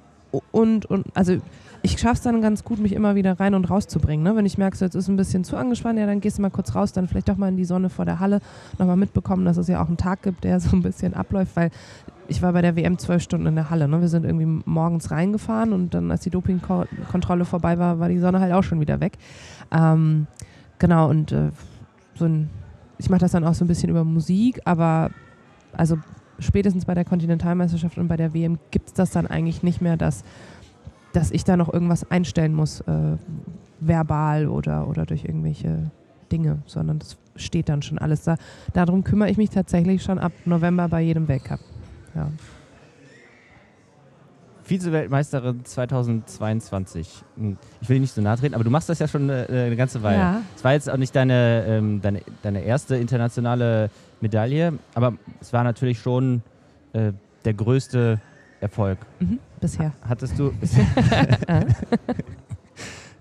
[0.51, 1.37] und, und also
[1.85, 4.23] ich schaffe es dann ganz gut, mich immer wieder rein und rauszubringen.
[4.23, 4.35] Ne?
[4.35, 6.49] Wenn ich merke, so, jetzt ist ein bisschen zu angespannt, ja, dann gehst du mal
[6.49, 8.41] kurz raus, dann vielleicht doch mal in die Sonne vor der Halle,
[8.79, 11.69] nochmal mitbekommen, dass es ja auch einen Tag gibt, der so ein bisschen abläuft, weil
[12.27, 13.87] ich war bei der WM zwölf Stunden in der Halle.
[13.87, 14.01] Ne?
[14.01, 18.39] Wir sind irgendwie morgens reingefahren und dann, als die Dopingkontrolle vorbei war, war die Sonne
[18.39, 19.19] halt auch schon wieder weg.
[19.71, 20.25] Ähm,
[20.79, 21.51] genau, und äh,
[22.15, 22.49] so ein,
[22.97, 25.11] ich mache das dann auch so ein bisschen über Musik, aber
[25.73, 25.99] also
[26.39, 29.97] spätestens bei der Kontinentalmeisterschaft und bei der WM gibt es das dann eigentlich nicht mehr,
[29.97, 30.23] dass,
[31.15, 33.17] dass ich da noch irgendwas einstellen muss, äh,
[33.79, 35.91] verbal oder, oder durch irgendwelche
[36.31, 38.37] Dinge, sondern das steht dann schon alles da.
[38.73, 41.59] Darum kümmere ich mich tatsächlich schon ab November bei jedem Weltcup.
[42.15, 42.29] Ja.
[44.63, 47.23] Vize-Weltmeisterin 2022.
[47.37, 49.75] Hm, ich will nicht so nahe treten, aber du machst das ja schon eine, eine
[49.75, 50.17] ganze Weile.
[50.17, 50.41] Ja.
[50.55, 55.63] Es war jetzt auch nicht deine, ähm, deine, deine erste internationale Medaille, aber es war
[55.63, 56.41] natürlich schon
[56.93, 57.11] äh,
[57.45, 58.19] der größte
[58.65, 58.97] Erfolg.
[59.19, 59.93] Mhm, bisher.
[60.01, 60.51] Hattest du.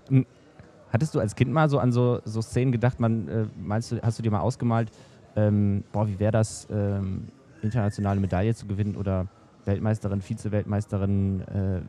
[0.08, 0.26] Hm,
[0.92, 4.02] hattest du als Kind mal so an so, so Szenen gedacht, man, äh, meinst du,
[4.02, 4.90] hast du dir mal ausgemalt,
[5.34, 7.28] ähm, boah, wie wäre das, ähm,
[7.62, 9.26] internationale Medaille zu gewinnen oder
[9.64, 11.80] Weltmeisterin, Vize-Weltmeisterin äh,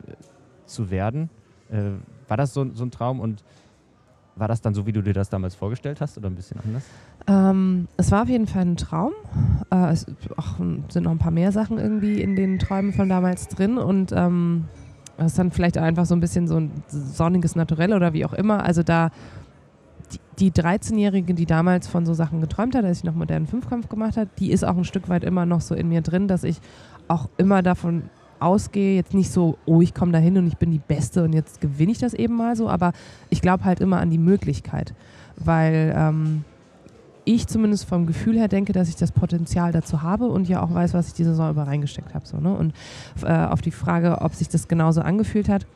[0.64, 1.28] zu werden?
[1.70, 1.90] Äh,
[2.26, 3.44] war das so, so ein Traum und
[4.36, 6.84] war das dann so, wie du dir das damals vorgestellt hast oder ein bisschen anders?
[7.26, 9.12] Ähm, es war auf jeden Fall ein Traum.
[9.70, 13.48] Äh, es ach, sind noch ein paar mehr Sachen irgendwie in den Träumen von damals
[13.48, 14.66] drin und ähm,
[15.18, 18.34] es ist dann vielleicht einfach so ein bisschen so ein sonniges Naturell oder wie auch
[18.34, 18.62] immer.
[18.64, 19.10] Also da
[20.12, 23.88] die, die 13-Jährige, die damals von so Sachen geträumt hat, als ich noch modernen Fünfkampf
[23.88, 26.44] gemacht habe, die ist auch ein Stück weit immer noch so in mir drin, dass
[26.44, 26.60] ich
[27.08, 28.04] auch immer davon
[28.40, 31.32] ausgehe, jetzt nicht so, oh, ich komme da hin und ich bin die Beste und
[31.32, 32.92] jetzt gewinne ich das eben mal so, aber
[33.30, 34.94] ich glaube halt immer an die Möglichkeit,
[35.36, 36.44] weil ähm,
[37.24, 40.72] ich zumindest vom Gefühl her denke, dass ich das Potenzial dazu habe und ja auch
[40.72, 42.26] weiß, was ich diese Saison über reingesteckt habe.
[42.26, 42.54] So, ne?
[42.56, 42.72] Und
[43.22, 45.66] äh, auf die Frage, ob sich das genauso angefühlt hat,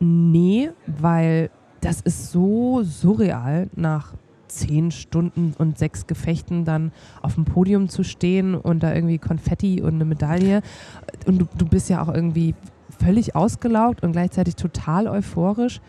[0.00, 4.14] nee, weil das ist so surreal nach
[4.48, 9.82] zehn Stunden und sechs Gefechten dann auf dem Podium zu stehen und da irgendwie Konfetti
[9.82, 10.62] und eine Medaille.
[11.26, 12.54] Und du, du bist ja auch irgendwie
[13.02, 15.80] völlig ausgelaugt und gleichzeitig total euphorisch.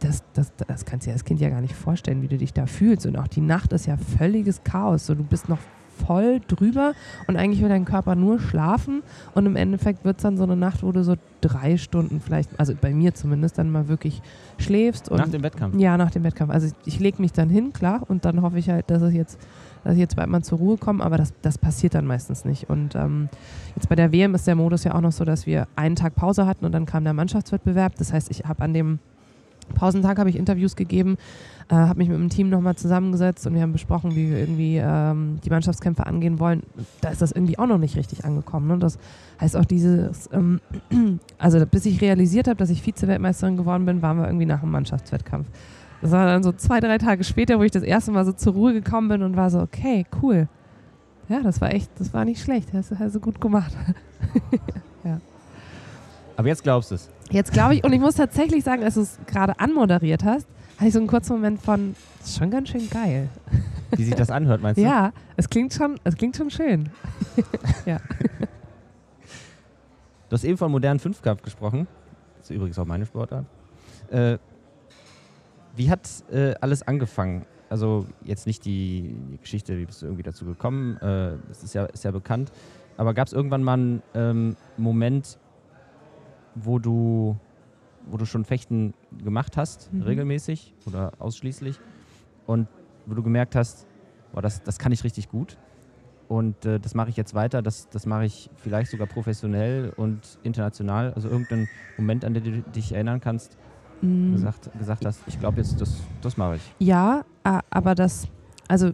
[0.00, 2.52] Das, das, das kannst du dir als Kind ja gar nicht vorstellen, wie du dich
[2.52, 3.06] da fühlst.
[3.06, 5.06] Und auch die Nacht ist ja völliges Chaos.
[5.06, 5.58] So, du bist noch
[5.96, 6.92] voll drüber
[7.26, 9.02] und eigentlich will dein Körper nur schlafen
[9.34, 12.50] und im Endeffekt wird es dann so eine Nacht, wo du so drei Stunden vielleicht,
[12.58, 14.22] also bei mir zumindest, dann mal wirklich
[14.58, 15.10] schläfst.
[15.10, 15.78] Nach dem Wettkampf?
[15.78, 16.52] Ja, nach dem Wettkampf.
[16.52, 19.14] Also ich, ich lege mich dann hin, klar, und dann hoffe ich halt, dass es
[19.14, 19.38] jetzt
[19.86, 22.68] dass ich jetzt bald mal zur Ruhe komme, aber das, das passiert dann meistens nicht.
[22.68, 23.28] Und ähm,
[23.76, 26.16] jetzt bei der WM ist der Modus ja auch noch so, dass wir einen Tag
[26.16, 27.94] Pause hatten und dann kam der Mannschaftswettbewerb.
[27.96, 28.98] Das heißt, ich habe an dem
[29.74, 31.16] Pausentag habe ich Interviews gegeben
[31.68, 34.76] äh, habe mich mit dem Team nochmal zusammengesetzt und wir haben besprochen, wie wir irgendwie
[34.76, 36.62] ähm, die Mannschaftskämpfe angehen wollen.
[37.00, 38.68] Da ist das irgendwie auch noch nicht richtig angekommen.
[38.68, 38.78] Ne?
[38.78, 38.98] Das
[39.40, 40.60] heißt auch dieses, ähm,
[41.38, 44.70] also bis ich realisiert habe, dass ich Vize-Weltmeisterin geworden bin, waren wir irgendwie nach dem
[44.70, 45.48] Mannschaftswettkampf.
[46.02, 48.52] Das war dann so zwei, drei Tage später, wo ich das erste Mal so zur
[48.52, 50.48] Ruhe gekommen bin und war so, okay, cool.
[51.28, 52.68] Ja, das war echt, das war nicht schlecht.
[52.72, 53.72] Das hast du gut gemacht.
[55.04, 55.20] ja.
[56.36, 57.10] Aber jetzt glaubst du es.
[57.30, 60.88] Jetzt glaube ich, und ich muss tatsächlich sagen, als du es gerade anmoderiert hast, hatte
[60.88, 63.28] ich so einen kurzen Moment von, das ist schon ganz schön geil.
[63.96, 64.82] Wie sich das anhört, meinst du?
[64.82, 66.90] Ja, es klingt schon, es klingt schon schön.
[67.86, 67.98] ja.
[70.28, 71.86] Du hast eben von modernen Fünfkampf gesprochen.
[72.38, 73.46] Das ist übrigens auch meine Sportart.
[74.10, 74.38] Äh,
[75.76, 77.46] wie hat äh, alles angefangen?
[77.68, 81.74] Also jetzt nicht die, die, Geschichte, wie bist du irgendwie dazu gekommen, äh, das ist
[81.74, 82.52] ja, ist ja bekannt.
[82.96, 85.38] Aber gab es irgendwann mal einen ähm, Moment,
[86.54, 87.36] wo du
[88.06, 90.02] wo du schon Fechten gemacht hast, mhm.
[90.02, 91.78] regelmäßig oder ausschließlich,
[92.46, 92.68] und
[93.06, 93.86] wo du gemerkt hast,
[94.32, 95.58] boah, das, das kann ich richtig gut.
[96.28, 100.38] Und äh, das mache ich jetzt weiter, das, das mache ich vielleicht sogar professionell und
[100.42, 101.12] international.
[101.14, 103.56] Also irgendein Moment, an den du dich erinnern kannst,
[104.02, 104.32] mhm.
[104.32, 106.62] gesagt, gesagt hast, ich glaube jetzt, das, das mache ich.
[106.78, 107.24] Ja,
[107.70, 108.26] aber das,
[108.66, 108.92] also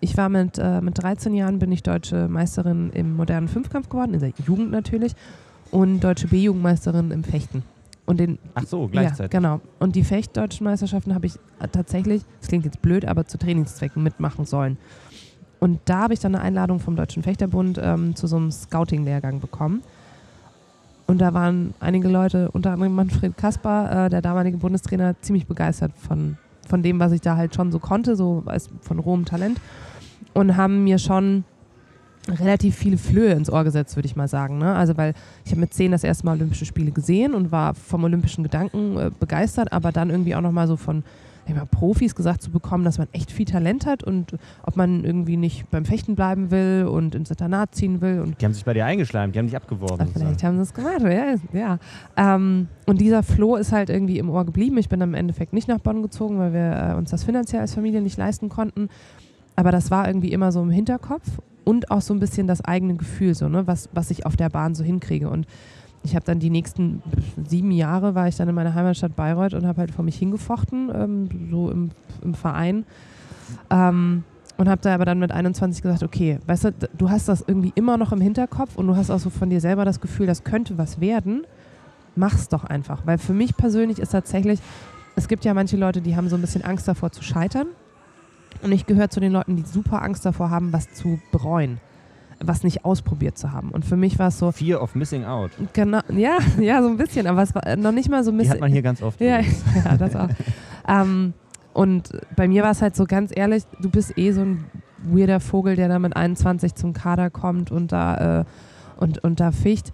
[0.00, 4.14] ich war mit, äh, mit 13 Jahren, bin ich deutsche Meisterin im modernen Fünfkampf geworden,
[4.14, 5.14] in der Jugend natürlich,
[5.70, 7.62] und deutsche B-Jugendmeisterin im Fechten.
[8.06, 9.32] Und den, Ach so, gleichzeitig.
[9.32, 9.60] Ja, genau.
[9.80, 14.02] Und die Fechtdeutschen Meisterschaften habe ich äh, tatsächlich, das klingt jetzt blöd, aber zu Trainingszwecken
[14.02, 14.78] mitmachen sollen.
[15.58, 19.40] Und da habe ich dann eine Einladung vom Deutschen Fechterbund ähm, zu so einem Scouting-Lehrgang
[19.40, 19.82] bekommen.
[21.06, 25.92] Und da waren einige Leute, unter anderem Manfred Kaspar, äh, der damalige Bundestrainer, ziemlich begeistert
[25.96, 26.36] von,
[26.68, 29.60] von dem, was ich da halt schon so konnte, so als von rohem Talent.
[30.34, 31.44] Und haben mir schon
[32.28, 34.58] relativ viele Flöhe ins Ohr gesetzt, würde ich mal sagen.
[34.58, 34.74] Ne?
[34.74, 38.04] Also weil ich habe mit zehn das erste Mal Olympische Spiele gesehen und war vom
[38.04, 41.04] olympischen Gedanken äh, begeistert, aber dann irgendwie auch nochmal so von
[41.54, 45.36] mal, Profis gesagt zu bekommen, dass man echt viel Talent hat und ob man irgendwie
[45.36, 48.20] nicht beim Fechten bleiben will und ins Internat ziehen will.
[48.20, 49.98] Und Die haben sich bei dir eingeschleimt, die haben dich abgeworben.
[50.00, 51.36] Ach, vielleicht haben sie es gemacht, ja.
[51.52, 51.78] ja.
[52.16, 54.78] Ähm, und dieser Floh ist halt irgendwie im Ohr geblieben.
[54.78, 57.60] Ich bin dann im Endeffekt nicht nach Bonn gezogen, weil wir äh, uns das finanziell
[57.60, 58.88] als Familie nicht leisten konnten.
[59.54, 62.94] Aber das war irgendwie immer so im Hinterkopf und auch so ein bisschen das eigene
[62.94, 65.28] Gefühl, so, ne, was, was ich auf der Bahn so hinkriege.
[65.28, 65.46] Und
[66.04, 67.02] ich habe dann die nächsten
[67.44, 70.92] sieben Jahre war ich dann in meiner Heimatstadt Bayreuth und habe halt vor mich hingefochten,
[70.94, 71.90] ähm, so im,
[72.22, 72.86] im Verein.
[73.68, 74.22] Ähm,
[74.58, 77.72] und habe da aber dann mit 21 gesagt, okay, weißt du, du hast das irgendwie
[77.74, 80.44] immer noch im Hinterkopf und du hast auch so von dir selber das Gefühl, das
[80.44, 81.46] könnte was werden.
[82.14, 83.04] Mach's doch einfach.
[83.06, 84.60] Weil für mich persönlich ist tatsächlich,
[85.16, 87.66] es gibt ja manche Leute, die haben so ein bisschen Angst davor zu scheitern.
[88.62, 91.78] Und ich gehöre zu den Leuten, die super Angst davor haben, was zu bereuen,
[92.40, 93.70] was nicht ausprobiert zu haben.
[93.70, 95.52] Und für mich war es so, Fear of Missing Out.
[95.72, 98.54] genau, ja, ja, so ein bisschen, aber es war noch nicht mal so bisschen.
[98.54, 99.20] hat man hier ganz oft.
[99.20, 99.40] Ja,
[99.84, 100.28] ja das auch.
[100.88, 101.34] ähm,
[101.72, 104.64] und bei mir war es halt so ganz ehrlich, du bist eh so ein
[105.02, 108.44] weirder Vogel, der da mit 21 zum Kader kommt und da, äh,
[108.96, 109.92] und, und da ficht.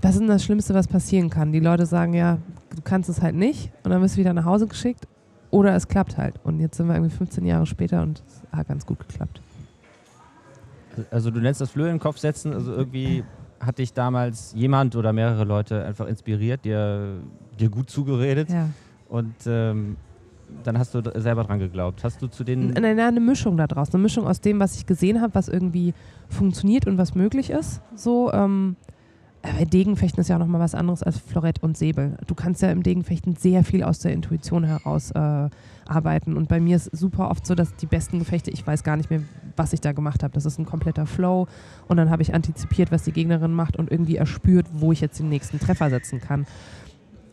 [0.00, 1.52] Was ist denn das Schlimmste, was passieren kann?
[1.52, 2.38] Die Leute sagen ja,
[2.74, 5.06] du kannst es halt nicht und dann wirst du wieder nach Hause geschickt
[5.52, 6.34] oder es klappt halt.
[6.42, 9.40] Und jetzt sind wir irgendwie 15 Jahre später und es hat ganz gut geklappt.
[11.10, 13.24] Also du nennst das Flöhe in den Kopf setzen, also irgendwie
[13.60, 17.18] hat dich damals jemand oder mehrere Leute einfach inspiriert, dir,
[17.58, 18.68] dir gut zugeredet Ja.
[19.08, 19.96] und ähm,
[20.64, 22.04] dann hast du selber dran geglaubt.
[22.04, 22.76] Hast du zu den...
[22.76, 23.94] N- Eine, Mischung da draus.
[23.94, 25.94] Eine Mischung aus dem, was ich gesehen habe, was irgendwie
[26.28, 27.80] funktioniert und was möglich ist.
[27.94, 28.91] So, ähm, äh,
[29.42, 32.16] bei Degenfechten ist ja auch nochmal was anderes als Florett und Säbel.
[32.26, 35.48] Du kannst ja im Degenfechten sehr viel aus der Intuition heraus äh,
[35.84, 36.36] arbeiten.
[36.36, 39.10] Und bei mir ist super oft so, dass die besten Gefechte, ich weiß gar nicht
[39.10, 39.20] mehr,
[39.56, 40.32] was ich da gemacht habe.
[40.32, 41.48] Das ist ein kompletter Flow.
[41.88, 45.18] Und dann habe ich antizipiert, was die Gegnerin macht und irgendwie erspürt, wo ich jetzt
[45.18, 46.46] den nächsten Treffer setzen kann.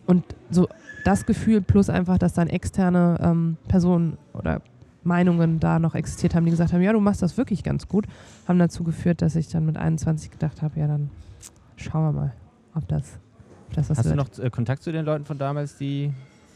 [0.08, 0.68] Und so
[1.06, 4.64] das Gefühl plus einfach, dass dann externe ähm, Personen oder
[5.04, 8.06] Meinungen da noch existiert haben, die gesagt haben, ja, du machst das wirklich ganz gut,
[8.48, 11.12] haben dazu geführt, dass ich dann mit 21 gedacht habe, ja, dann
[11.80, 12.34] schauen wir mal,
[12.76, 13.20] ob das,
[13.68, 14.38] ob das was Hast du wird.
[14.40, 16.12] noch äh, Kontakt zu den Leuten von damals, die,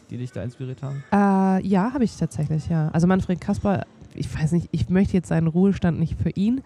[0.10, 1.04] die dich da inspiriert haben?
[1.12, 2.90] Äh, ja, habe ich tatsächlich, ja.
[2.90, 6.62] Also Manfred Kasper, ich weiß nicht, ich möchte jetzt seinen Ruhestand nicht für ihn,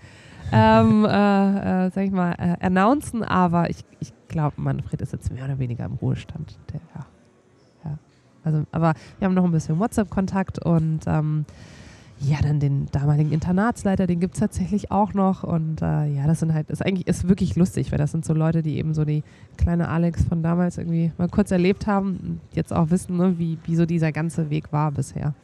[0.52, 5.32] ähm, äh, äh, sag ich mal, äh, announcen, aber ich, ich glaube, Manfred ist jetzt
[5.32, 6.58] mehr oder weniger im Ruhestand.
[6.74, 7.06] Der, ja.
[7.86, 7.98] ja.
[8.44, 11.46] Also, aber wir haben noch ein bisschen WhatsApp-Kontakt und ähm,
[12.20, 15.44] ja, dann den damaligen Internatsleiter, den gibt es tatsächlich auch noch.
[15.44, 18.34] Und äh, ja, das sind halt, ist eigentlich ist wirklich lustig, weil das sind so
[18.34, 19.24] Leute, die eben so die
[19.58, 23.58] kleine Alex von damals irgendwie mal kurz erlebt haben und jetzt auch wissen, ne, wie,
[23.66, 25.36] wie so dieser ganze Weg war bisher.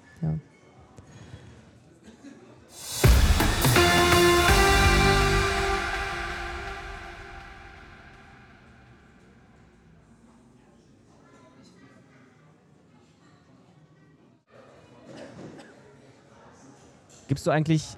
[17.33, 17.97] Gibst du eigentlich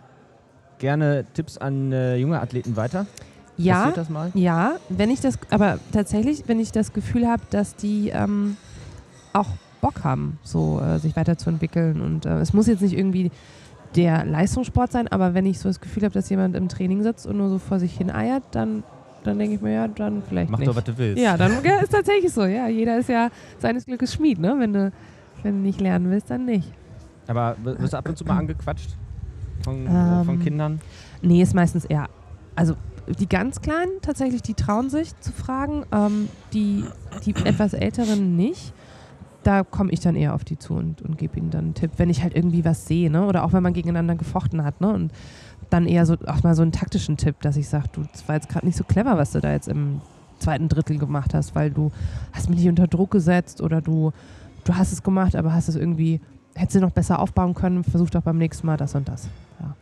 [0.79, 3.05] gerne Tipps an äh, junge Athleten weiter?
[3.57, 3.91] Ja,
[4.33, 8.55] ja, wenn ich das, aber tatsächlich, wenn ich das Gefühl habe, dass die ähm,
[9.33, 9.49] auch
[9.81, 13.29] Bock haben, so äh, sich weiterzuentwickeln und äh, es muss jetzt nicht irgendwie
[13.97, 17.27] der Leistungssport sein, aber wenn ich so das Gefühl habe, dass jemand im Training sitzt
[17.27, 18.83] und nur so vor sich hin eiert, dann,
[19.25, 20.69] dann denke ich mir, ja, dann vielleicht Mach nicht.
[20.69, 21.21] doch, was du willst.
[21.21, 22.45] Ja, dann ja, ist tatsächlich so.
[22.45, 23.27] Ja, jeder ist ja
[23.59, 24.55] seines Glückes Schmied, ne?
[24.57, 24.93] Wenn du,
[25.43, 26.71] wenn du nicht lernen willst, dann nicht.
[27.27, 28.95] Aber wirst du ab und zu mal angequatscht
[29.65, 30.79] von, Ähm, von Kindern?
[31.21, 32.07] Nee, ist meistens eher.
[32.55, 32.75] Also
[33.19, 35.85] die ganz Kleinen tatsächlich, die trauen sich zu fragen.
[35.91, 36.85] Ähm, die,
[37.25, 38.73] die etwas Älteren nicht.
[39.43, 41.91] Da komme ich dann eher auf die zu und, und gebe ihnen dann einen Tipp,
[41.97, 43.25] wenn ich halt irgendwie was sehe, ne?
[43.25, 44.91] Oder auch wenn man gegeneinander gefochten hat, ne?
[44.91, 45.11] Und
[45.69, 48.35] dann eher so auch mal so einen taktischen Tipp, dass ich sage, du, das war
[48.35, 50.01] jetzt gerade nicht so clever, was du da jetzt im
[50.39, 51.91] zweiten Drittel gemacht hast, weil du
[52.33, 54.11] hast mich nicht unter Druck gesetzt oder du,
[54.63, 56.21] du hast es gemacht, aber hast es irgendwie,
[56.55, 59.27] hättest du noch besser aufbauen können, versuch doch beim nächsten Mal das und das.
[59.59, 59.75] Ja.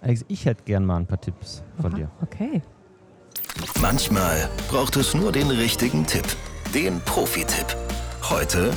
[0.00, 2.10] Alex, ich hätte gern mal ein paar Tipps von Aha, dir.
[2.22, 2.62] Okay.
[3.80, 6.24] Manchmal braucht es nur den richtigen Tipp.
[6.74, 7.76] Den Profi-Tipp.
[8.28, 8.72] Heute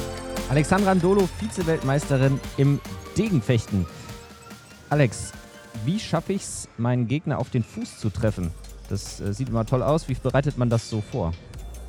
[0.49, 2.80] Alexandra Ndolo, Vize-Weltmeisterin im
[3.17, 3.86] Degenfechten.
[4.89, 5.34] Alex,
[5.84, 8.51] wie schaffe ich es, meinen Gegner auf den Fuß zu treffen?
[8.89, 10.08] Das äh, sieht immer toll aus.
[10.08, 11.34] Wie bereitet man das so vor?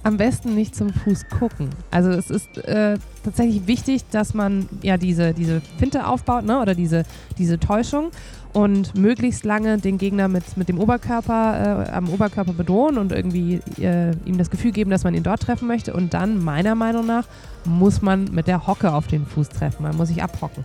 [0.08, 1.68] Am besten nicht zum Fuß gucken.
[1.90, 6.60] Also es ist äh, tatsächlich wichtig, dass man ja diese, diese Finte aufbaut, ne?
[6.60, 7.04] oder diese,
[7.36, 8.10] diese Täuschung
[8.54, 13.60] und möglichst lange den Gegner mit, mit dem Oberkörper äh, am Oberkörper bedrohen und irgendwie
[13.78, 15.92] äh, ihm das Gefühl geben, dass man ihn dort treffen möchte.
[15.92, 17.26] Und dann, meiner Meinung nach,
[17.66, 19.82] muss man mit der Hocke auf den Fuß treffen.
[19.82, 20.64] Man muss sich abhocken.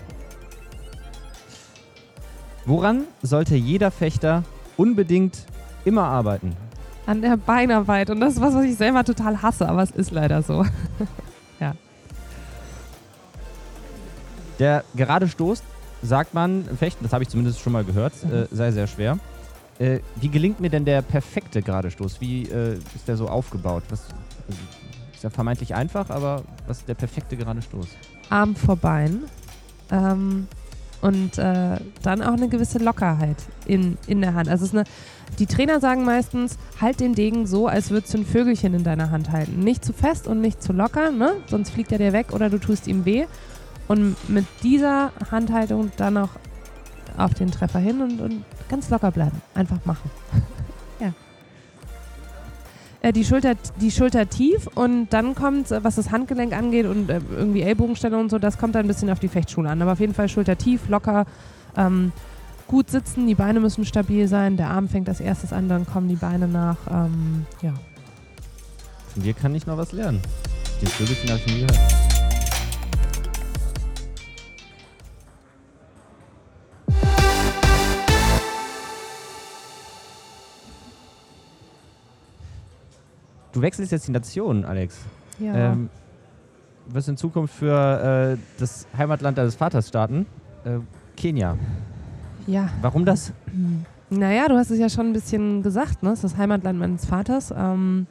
[2.66, 4.44] Woran sollte jeder Fechter
[4.78, 5.46] unbedingt
[5.84, 6.56] immer arbeiten?
[7.06, 8.10] An der Beinarbeit.
[8.10, 10.66] Und das ist was, was ich selber total hasse, aber es ist leider so.
[11.60, 11.74] ja.
[14.60, 15.64] Der gerade Stoß,
[16.02, 18.34] sagt man, Fechten, das habe ich zumindest schon mal gehört, Mhm.
[18.34, 19.18] äh, sei sehr schwer.
[19.80, 22.22] Äh, wie gelingt mir denn der perfekte gerade Stoß?
[22.22, 23.84] Wie äh, ist der so aufgebaut?
[23.90, 24.02] Was,
[24.48, 24.60] also,
[25.14, 27.88] ist ja vermeintlich einfach, aber was ist der perfekte gerade Stoß?
[28.30, 29.24] Arm vor Bein.
[29.92, 30.48] Ähm,
[31.04, 33.36] und äh, dann auch eine gewisse Lockerheit
[33.66, 34.48] in, in der Hand.
[34.48, 34.86] Also es ist eine,
[35.38, 39.12] die Trainer sagen meistens, halt den Degen so, als würdest du ein Vögelchen in deiner
[39.12, 39.60] Hand halten.
[39.60, 41.34] Nicht zu fest und nicht zu locker, ne?
[41.48, 43.26] sonst fliegt er dir weg oder du tust ihm weh.
[43.90, 46.30] Und mit dieser Handhaltung dann auch
[47.18, 49.42] auf den Treffer hin und, und ganz locker bleiben.
[49.54, 50.10] Einfach machen.
[53.04, 57.10] Äh, die, Schulter, die Schulter tief und dann kommt, äh, was das Handgelenk angeht und
[57.10, 59.82] äh, irgendwie Ellbogenstellung und so, das kommt dann ein bisschen auf die Fechtschule an.
[59.82, 61.26] Aber auf jeden Fall Schulter tief, locker,
[61.76, 62.14] ähm,
[62.66, 66.08] gut sitzen, die Beine müssen stabil sein, der Arm fängt als erstes an, dann kommen
[66.08, 66.78] die Beine nach.
[66.90, 67.74] Ähm, ja.
[69.14, 70.22] Von dir kann ich noch was lernen.
[70.82, 72.03] Den Vögelchen habe ich nie gehört.
[83.54, 84.98] Du wechselst jetzt die Nation, Alex.
[85.40, 85.72] ja.
[85.72, 85.90] Ähm,
[86.88, 90.26] wirst in Zukunft für äh, das Heimatland deines Vaters starten.
[90.66, 90.80] Äh,
[91.16, 91.58] Kenia.
[92.46, 92.68] ja.
[92.82, 93.32] Warum das?
[94.10, 96.10] Naja, du hast es ja schon ein bisschen gesagt, ne?
[96.10, 97.54] Das ist das Heimatland meines Vaters.
[97.56, 98.08] Ähm,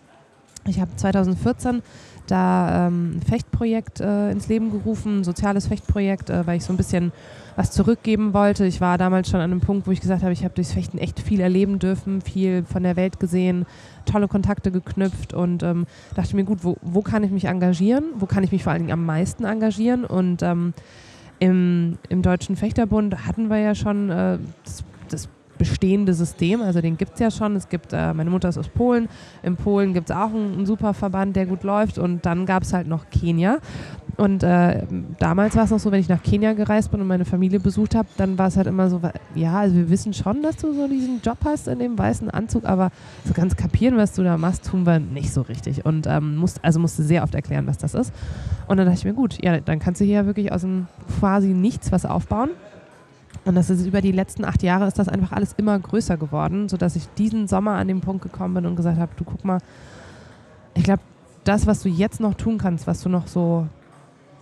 [0.66, 1.83] ich habe 2014
[2.28, 6.72] da ähm, ein Fechtprojekt äh, ins Leben gerufen, ein soziales Fechtprojekt, äh, weil ich so
[6.72, 7.12] ein bisschen
[7.56, 8.64] was zurückgeben wollte.
[8.66, 10.98] Ich war damals schon an einem Punkt, wo ich gesagt habe, ich habe durchs Fechten
[10.98, 13.66] echt viel erleben dürfen, viel von der Welt gesehen,
[14.06, 18.04] tolle Kontakte geknüpft und ähm, dachte mir, gut, wo, wo kann ich mich engagieren?
[18.16, 20.04] Wo kann ich mich vor allen Dingen am meisten engagieren?
[20.04, 20.74] Und ähm,
[21.38, 24.84] im, im Deutschen Fechterbund hatten wir ja schon äh, das,
[25.62, 27.55] bestehende System, also den gibt es ja schon.
[27.55, 29.09] Es gibt, äh, meine Mutter ist aus Polen,
[29.44, 32.64] in Polen gibt es auch einen, einen super Verband, der gut läuft und dann gab
[32.64, 33.59] es halt noch Kenia.
[34.16, 34.85] Und äh,
[35.20, 37.94] damals war es noch so, wenn ich nach Kenia gereist bin und meine Familie besucht
[37.94, 39.01] habe, dann war es halt immer so,
[39.37, 42.64] ja, also wir wissen schon, dass du so diesen Job hast in dem weißen Anzug,
[42.64, 42.90] aber
[43.25, 45.87] so ganz kapieren, was du da machst, tun wir nicht so richtig.
[45.87, 48.12] Und ähm, musst, also musste sehr oft erklären, was das ist.
[48.66, 50.88] Und dann dachte ich mir, gut, ja, dann kannst du hier wirklich aus dem
[51.20, 52.51] quasi nichts was aufbauen.
[53.44, 56.68] Und das ist über die letzten acht Jahre ist das einfach alles immer größer geworden,
[56.68, 59.59] sodass ich diesen Sommer an den Punkt gekommen bin und gesagt habe, du guck mal,
[60.74, 61.02] ich glaube,
[61.44, 63.66] das, was du jetzt noch tun kannst, was du noch so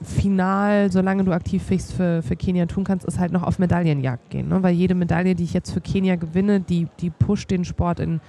[0.03, 4.31] final, solange du aktiv bist für, für Kenia tun kannst, ist halt noch auf Medaillenjagd
[4.31, 4.49] gehen.
[4.49, 4.63] Ne?
[4.63, 8.21] Weil jede Medaille, die ich jetzt für Kenia gewinne, die, die pusht den Sport in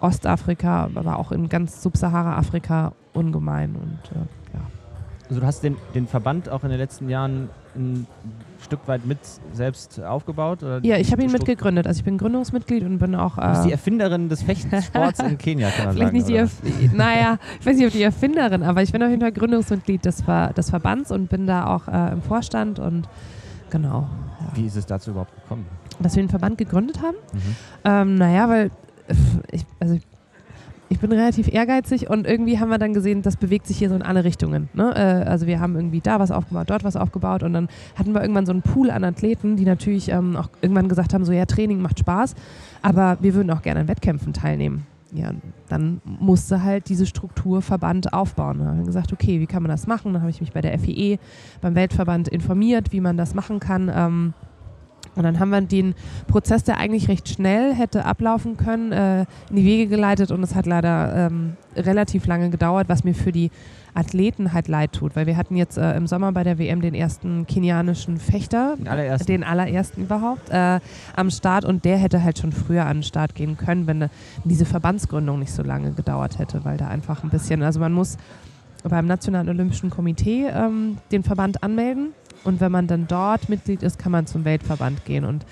[0.00, 3.74] Ostafrika, aber auch in ganz Subsahara-Afrika ungemein.
[3.76, 4.43] Und äh.
[5.28, 8.06] Also du hast den, den Verband auch in den letzten Jahren ein
[8.62, 9.18] Stück weit mit
[9.52, 10.60] selbst aufgebaut?
[10.82, 11.86] Ja, ich habe ihn mitgegründet.
[11.86, 13.36] Also ich bin Gründungsmitglied und bin auch.
[13.36, 16.16] Du bist die Äh, Erfinderin des Fechtsports in Kenia, kann man Vielleicht sagen.
[16.16, 16.36] nicht die?
[16.36, 20.04] Erf naja, ich weiß nicht, ob die Erfinderin, aber ich bin auf jeden Fall Gründungsmitglied
[20.04, 23.08] des, Ver des Verbands und bin da auch äh, im Vorstand und
[23.70, 24.08] genau.
[24.40, 24.46] Ja.
[24.56, 25.66] Wie ist es dazu überhaupt gekommen?
[26.00, 27.16] Dass wir den Verband gegründet haben?
[27.32, 27.56] Mhm.
[27.84, 28.66] Ähm, naja, weil
[29.08, 29.14] äh,
[29.52, 30.02] ich, also ich
[31.00, 34.02] bin relativ ehrgeizig und irgendwie haben wir dann gesehen, das bewegt sich hier so in
[34.02, 34.68] alle Richtungen.
[34.74, 34.92] Ne?
[34.94, 38.20] Äh, also wir haben irgendwie da was aufgebaut, dort was aufgebaut und dann hatten wir
[38.20, 41.46] irgendwann so einen Pool an Athleten, die natürlich ähm, auch irgendwann gesagt haben, so ja,
[41.46, 42.34] Training macht Spaß,
[42.82, 44.86] aber wir würden auch gerne an Wettkämpfen teilnehmen.
[45.12, 45.30] Ja,
[45.68, 48.58] dann musste halt diese Struktur Verband aufbauen.
[48.58, 50.12] Dann haben wir gesagt, okay, wie kann man das machen?
[50.12, 51.20] Dann habe ich mich bei der FIE,
[51.60, 53.88] beim Weltverband informiert, wie man das machen kann.
[53.94, 54.34] Ähm,
[55.16, 55.94] und dann haben wir den
[56.26, 60.30] Prozess, der eigentlich recht schnell hätte ablaufen können, äh, in die Wege geleitet.
[60.30, 63.50] Und es hat leider ähm, relativ lange gedauert, was mir für die
[63.94, 66.94] Athleten halt leid tut, weil wir hatten jetzt äh, im Sommer bei der WM den
[66.94, 69.26] ersten kenianischen Fechter, Den allerersten.
[69.26, 70.80] den allerersten überhaupt, äh,
[71.14, 71.64] am Start.
[71.64, 74.08] Und der hätte halt schon früher an den Start gehen können, wenn, äh,
[74.42, 78.16] diese Verbandsgründung nicht so lange gedauert hätte, weil da einfach ein bisschen, also man muss
[78.82, 82.12] beim Nationalen Olympischen Komitee ähm, den Verband anmelden
[82.44, 85.44] und wenn man dann dort Mitglied ist, kann man zum Weltverband gehen und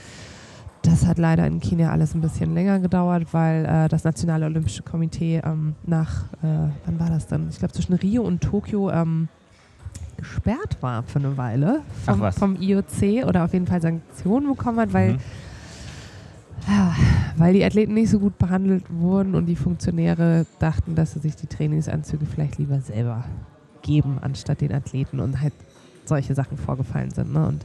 [0.83, 4.83] das hat leider in Kenia alles ein bisschen länger gedauert, weil äh, das Nationale Olympische
[4.83, 7.49] Komitee ähm, nach, äh, wann war das denn?
[7.51, 9.29] Ich glaube zwischen Rio und Tokio ähm,
[10.17, 14.93] gesperrt war für eine Weile vom, vom IOC oder auf jeden Fall Sanktionen bekommen hat,
[14.93, 15.19] weil Mhm.
[17.37, 21.35] Weil die Athleten nicht so gut behandelt wurden und die Funktionäre dachten, dass sie sich
[21.35, 23.25] die Trainingsanzüge vielleicht lieber selber
[23.83, 25.55] geben, anstatt den Athleten und halt
[26.13, 27.33] solche Sachen vorgefallen sind.
[27.33, 27.47] Ne?
[27.47, 27.65] Und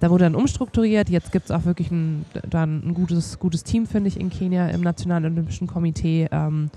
[0.00, 1.08] da wurde dann umstrukturiert.
[1.08, 4.68] Jetzt gibt es auch wirklich ein, dann ein gutes, gutes Team, finde ich, in Kenia
[4.68, 6.28] im Nationalen Olympischen Komitee.
[6.30, 6.70] Ähm,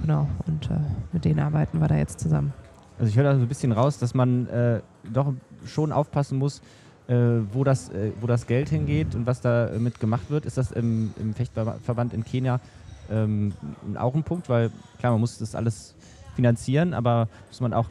[0.00, 0.80] genau, und äh,
[1.12, 2.52] mit denen arbeiten wir da jetzt zusammen.
[2.98, 4.80] Also ich höre da so ein bisschen raus, dass man äh,
[5.12, 5.32] doch
[5.64, 6.60] schon aufpassen muss,
[7.06, 7.14] äh,
[7.52, 10.44] wo, das, äh, wo das Geld hingeht und was damit gemacht wird.
[10.44, 12.58] Ist das im, im Fechtverband in Kenia
[13.10, 13.52] ähm,
[13.96, 14.48] auch ein Punkt?
[14.48, 15.94] Weil klar, man muss das alles
[16.34, 17.86] finanzieren, aber muss man auch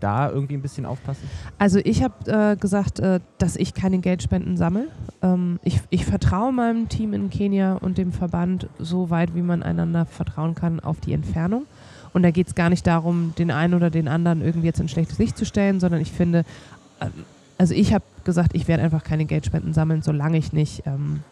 [0.00, 1.28] da irgendwie ein bisschen aufpassen?
[1.58, 4.88] Also ich habe äh, gesagt, äh, dass ich keine Geldspenden sammle.
[5.22, 9.62] Ähm, ich, ich vertraue meinem Team in Kenia und dem Verband so weit, wie man
[9.62, 11.66] einander vertrauen kann, auf die Entfernung.
[12.12, 14.88] Und da geht es gar nicht darum, den einen oder den anderen irgendwie jetzt in
[14.88, 16.44] schlechtes Licht zu stellen, sondern ich finde,
[17.00, 17.06] äh,
[17.58, 21.22] also ich habe gesagt, ich werde einfach keine Geldspenden sammeln, solange ich nicht ähm,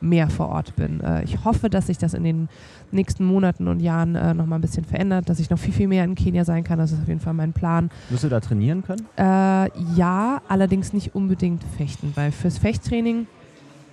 [0.00, 1.00] mehr vor Ort bin.
[1.00, 2.48] Äh, ich hoffe, dass sich das in den
[2.90, 5.88] nächsten Monaten und Jahren äh, noch mal ein bisschen verändert, dass ich noch viel, viel
[5.88, 6.78] mehr in Kenia sein kann.
[6.78, 7.90] Das ist auf jeden Fall mein Plan.
[8.10, 9.06] Wirst du da trainieren können?
[9.16, 13.26] Äh, ja, allerdings nicht unbedingt fechten, weil fürs Fechttraining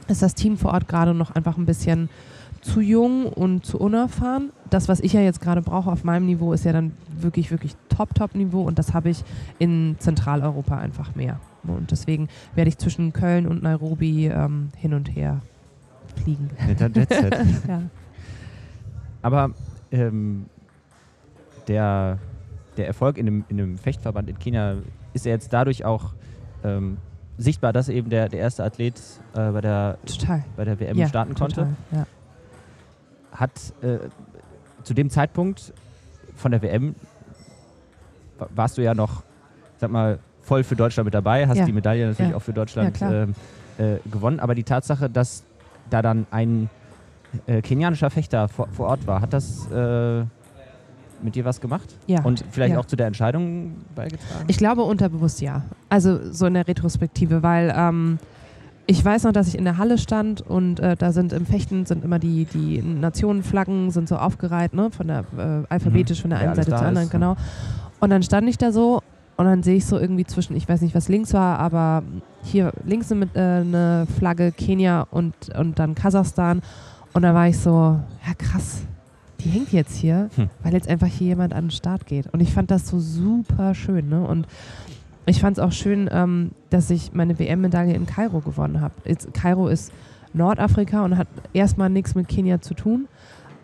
[0.07, 2.09] ist das Team vor Ort gerade noch einfach ein bisschen
[2.61, 4.51] zu jung und zu unerfahren.
[4.69, 7.73] Das, was ich ja jetzt gerade brauche auf meinem Niveau, ist ja dann wirklich, wirklich
[7.89, 9.23] Top-Top-Niveau und das habe ich
[9.59, 11.39] in Zentraleuropa einfach mehr.
[11.63, 15.41] Und deswegen werde ich zwischen Köln und Nairobi ähm, hin und her
[16.25, 16.49] fliegen.
[16.67, 17.33] Netter Jetset.
[17.67, 17.81] ja.
[19.21, 19.51] Aber
[19.91, 20.47] ähm,
[21.67, 22.17] der,
[22.77, 24.75] der Erfolg in dem, in dem Fechtverband in Kenia
[25.13, 26.13] ist ja jetzt dadurch auch
[26.63, 26.97] ähm,
[27.37, 28.99] sichtbar, dass eben der, der erste Athlet
[29.33, 30.43] äh, bei, der, total.
[30.55, 31.55] bei der WM ja, starten konnte.
[31.55, 32.07] Total, ja.
[33.31, 33.51] Hat
[33.81, 33.99] äh,
[34.83, 35.73] zu dem Zeitpunkt
[36.35, 36.95] von der WM
[38.53, 39.23] warst du ja noch,
[39.77, 41.65] sag mal, voll für Deutschland mit dabei, hast ja.
[41.65, 43.33] die Medaille natürlich auch für Deutschland ähm,
[43.77, 44.39] äh, gewonnen.
[44.39, 45.43] Aber die Tatsache, dass
[45.89, 46.69] da dann ein
[47.47, 49.21] äh, kenianischer Fechter vor, vor, Ort war.
[49.21, 50.23] Hat das äh,
[51.21, 51.95] mit dir was gemacht?
[52.07, 52.21] Ja.
[52.23, 52.79] Und vielleicht ja.
[52.79, 54.45] auch zu der Entscheidung beigetragen?
[54.47, 55.63] Ich glaube unterbewusst ja.
[55.89, 58.19] Also so in der Retrospektive, weil ähm,
[58.87, 61.85] ich weiß noch, dass ich in der Halle stand und äh, da sind im Fechten
[61.85, 64.91] sind immer die, die Nationenflaggen sind so aufgereiht, ne?
[64.91, 66.21] Von der äh, alphabetisch mhm.
[66.21, 67.35] von der einen Seite zur anderen, ist, genau.
[67.99, 69.01] Und dann stand ich da so
[69.37, 72.03] und dann sehe ich so irgendwie zwischen, ich weiß nicht, was links war, aber
[72.43, 76.61] hier links eine, äh, eine Flagge Kenia und, und dann Kasachstan.
[77.13, 78.83] Und da war ich so, ja krass,
[79.41, 80.49] die hängt jetzt hier, hm.
[80.63, 82.27] weil jetzt einfach hier jemand an den Start geht.
[82.33, 84.09] Und ich fand das so super schön.
[84.09, 84.25] Ne?
[84.25, 84.47] Und
[85.25, 88.93] ich fand es auch schön, ähm, dass ich meine WM-Medaille in Kairo gewonnen habe.
[89.33, 89.91] Kairo ist
[90.33, 93.07] Nordafrika und hat erstmal nichts mit Kenia zu tun.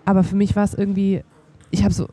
[0.04, 1.24] Aber für mich war es irgendwie,
[1.70, 2.10] ich habe so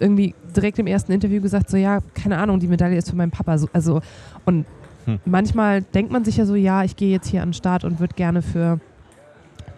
[0.00, 3.30] irgendwie direkt im ersten Interview gesagt, so ja, keine Ahnung, die Medaille ist für meinen
[3.30, 3.58] Papa.
[3.58, 4.00] So, also
[4.44, 4.66] und
[5.04, 5.20] hm.
[5.24, 8.00] manchmal denkt man sich ja so, ja, ich gehe jetzt hier an den Start und
[8.00, 8.80] würde gerne für,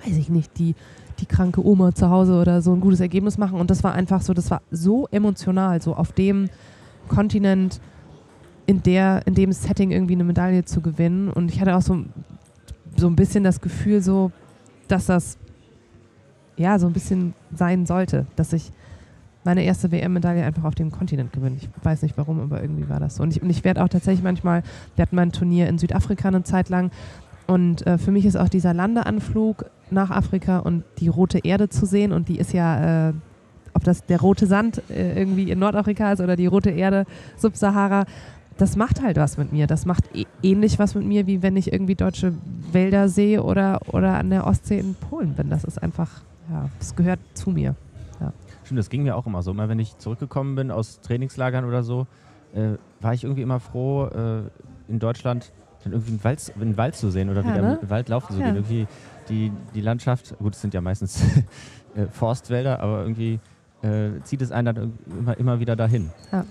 [0.04, 0.74] weiß ich nicht, die
[1.22, 3.58] die kranke Oma zu Hause oder so ein gutes Ergebnis machen.
[3.58, 6.48] Und das war einfach so, das war so emotional, so auf dem
[7.08, 7.80] Kontinent,
[8.66, 11.28] in, der, in dem Setting irgendwie eine Medaille zu gewinnen.
[11.28, 12.04] Und ich hatte auch so,
[12.96, 14.30] so ein bisschen das Gefühl, so,
[14.88, 15.38] dass das
[16.56, 18.72] ja so ein bisschen sein sollte, dass ich
[19.44, 21.58] meine erste WM-Medaille einfach auf dem Kontinent gewinnen.
[21.60, 23.22] Ich weiß nicht warum, aber irgendwie war das so.
[23.22, 24.62] Und ich, ich werde auch tatsächlich manchmal,
[24.94, 26.90] wir hatten mal ein Turnier in Südafrika eine Zeit lang
[27.46, 31.86] und äh, für mich ist auch dieser Landeanflug nach Afrika und die rote Erde zu
[31.86, 33.12] sehen und die ist ja, äh,
[33.74, 37.04] ob das der rote Sand äh, irgendwie in Nordafrika ist oder die rote Erde
[37.36, 38.04] Subsahara,
[38.58, 39.66] das macht halt was mit mir.
[39.66, 42.34] Das macht e ähnlich was mit mir, wie wenn ich irgendwie deutsche
[42.70, 45.50] Wälder sehe oder, oder an der Ostsee in Polen bin.
[45.50, 47.74] Das ist einfach, ja, das gehört zu mir.
[48.72, 49.50] Stimmt, das ging mir auch immer so.
[49.50, 52.06] Immer wenn ich zurückgekommen bin aus Trainingslagern oder so,
[52.54, 54.44] äh, war ich irgendwie immer froh, äh,
[54.88, 55.52] in Deutschland
[55.84, 57.78] dann irgendwie einen Wald, einen Wald zu sehen oder ja, wieder ne?
[57.82, 58.46] im Wald laufen zu ja.
[58.46, 58.56] gehen.
[58.56, 58.86] Irgendwie
[59.28, 61.22] die, die Landschaft, gut, es sind ja meistens
[61.94, 63.40] äh, Forstwälder, aber irgendwie
[63.82, 66.10] äh, zieht es einen dann immer, immer wieder dahin.
[66.32, 66.46] Ja.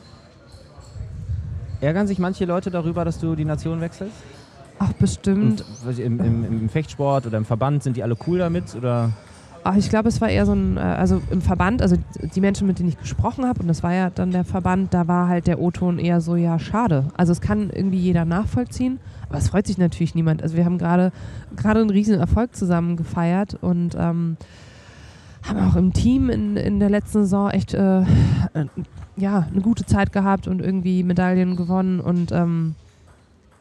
[1.80, 4.16] Ärgern sich manche Leute darüber, dass du die Nation wechselst?
[4.78, 5.66] Ach, bestimmt.
[5.86, 8.76] Und, im, im, Im Fechtsport oder im Verband sind die alle cool damit?
[8.76, 9.12] Oder?
[9.64, 12.66] Ach, ich glaube, es war eher so ein, äh, also im Verband, also die Menschen,
[12.68, 15.48] mit denen ich gesprochen habe, und das war ja dann der Verband, da war halt
[15.48, 17.06] der O-Ton eher so, ja, schade.
[17.16, 19.00] Also es kann irgendwie jeder nachvollziehen,
[19.30, 20.42] aber es freut sich natürlich niemand.
[20.42, 21.12] Also wir haben gerade
[21.56, 24.38] gerade einen riesen Erfolg zusammen gefeiert und ähm,
[25.44, 28.04] haben auch im Team in, in der letzten Saison echt äh,
[29.16, 32.76] ja, eine gute Zeit gehabt und irgendwie Medaillen gewonnen und ähm,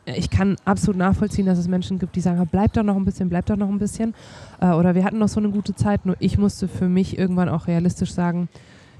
[0.06, 3.28] ich kann absolut nachvollziehen, dass es Menschen gibt, die sagen, bleib doch noch ein bisschen,
[3.28, 4.14] bleib doch noch ein bisschen.
[4.60, 7.48] Äh, oder wir hatten noch so eine gute Zeit, nur ich musste für mich irgendwann
[7.48, 8.48] auch realistisch sagen,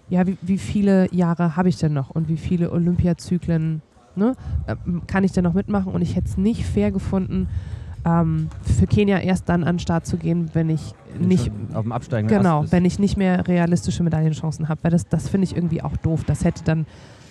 [0.08, 3.80] ja, wie, wie viele Jahre habe ich denn noch und wie viele Olympiazyklen
[4.16, 4.36] ne,
[4.66, 4.76] äh,
[5.06, 5.92] kann ich denn noch mitmachen?
[5.92, 7.48] Und ich hätte es nicht fair gefunden,
[8.04, 11.82] ähm, für Kenia erst dann an den Start zu gehen, wenn ich Wenn nicht auf
[11.82, 15.56] dem absteigenden Genau, wenn ich nicht mehr realistische Medaillenchancen habe, weil das, das finde ich
[15.56, 16.24] irgendwie auch doof.
[16.24, 16.86] Das hätte dann,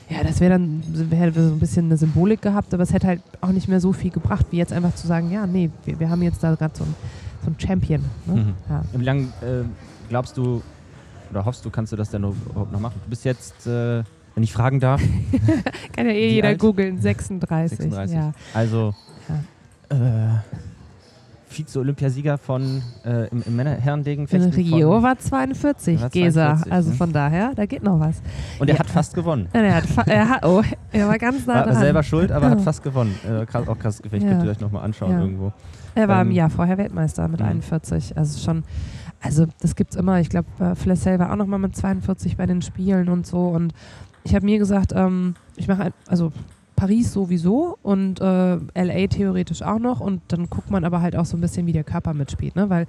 [0.10, 0.82] ja, das wäre dann,
[1.12, 3.94] hätte so ein bisschen eine Symbolik gehabt, aber es hätte halt auch nicht mehr so
[3.94, 6.76] viel gebracht, wie jetzt einfach zu sagen, ja, nee, wir, wir haben jetzt da gerade
[6.76, 6.96] so ein,
[7.46, 8.02] so ein Champion.
[8.26, 8.34] Ne?
[8.34, 8.54] Mhm.
[8.70, 8.82] Ja.
[8.94, 9.64] Wie lange äh,
[10.10, 10.64] glaubst du
[11.30, 13.00] oder hoffst du, kannst du das denn überhaupt noch machen?
[13.04, 14.04] Du bist jetzt, äh,
[14.34, 15.02] wenn ich fragen darf,
[15.96, 16.60] Kann ja eh jeder alt?
[16.60, 17.78] googeln, 36.
[17.78, 18.16] 36.
[18.16, 18.32] Ja.
[18.54, 18.96] Also
[19.90, 19.96] äh,
[21.50, 26.46] Vize-Olympiasieger von äh, im, im In Rio war 42, War Gesa.
[26.56, 26.96] 42, Also ne?
[26.96, 28.22] von daher, da geht noch was.
[28.60, 28.80] Und er Ja.
[28.80, 29.48] hat fast gewonnen.
[29.54, 31.76] Ja, Er hat, fa- er hat, oh, er war ganz nah War dran.
[31.80, 33.16] selber schuld, aber hat fast gewonnen.
[33.28, 34.30] Äh, krass, auch krasses Gefecht, Ja.
[34.32, 35.20] könnt ihr euch nochmal anschauen Ja.
[35.22, 35.52] irgendwo.
[35.96, 37.46] Er war im Ähm, Jahr vorher Weltmeister mit Mhm.
[37.48, 38.16] 41.
[38.18, 38.64] Also schon,
[39.22, 40.20] also das gibt's immer.
[40.20, 43.48] Ich glaube, äh, Flessel war auch noch mal mit 42 bei den Spielen und so.
[43.48, 43.74] Und
[44.24, 46.32] ich habe mir gesagt, ähm, ich mache ein, also
[46.80, 50.00] Paris sowieso und äh, LA theoretisch auch noch.
[50.00, 52.70] Und dann guckt man aber halt auch so ein bisschen, wie der Körper mitspielt, ne?
[52.70, 52.88] Weil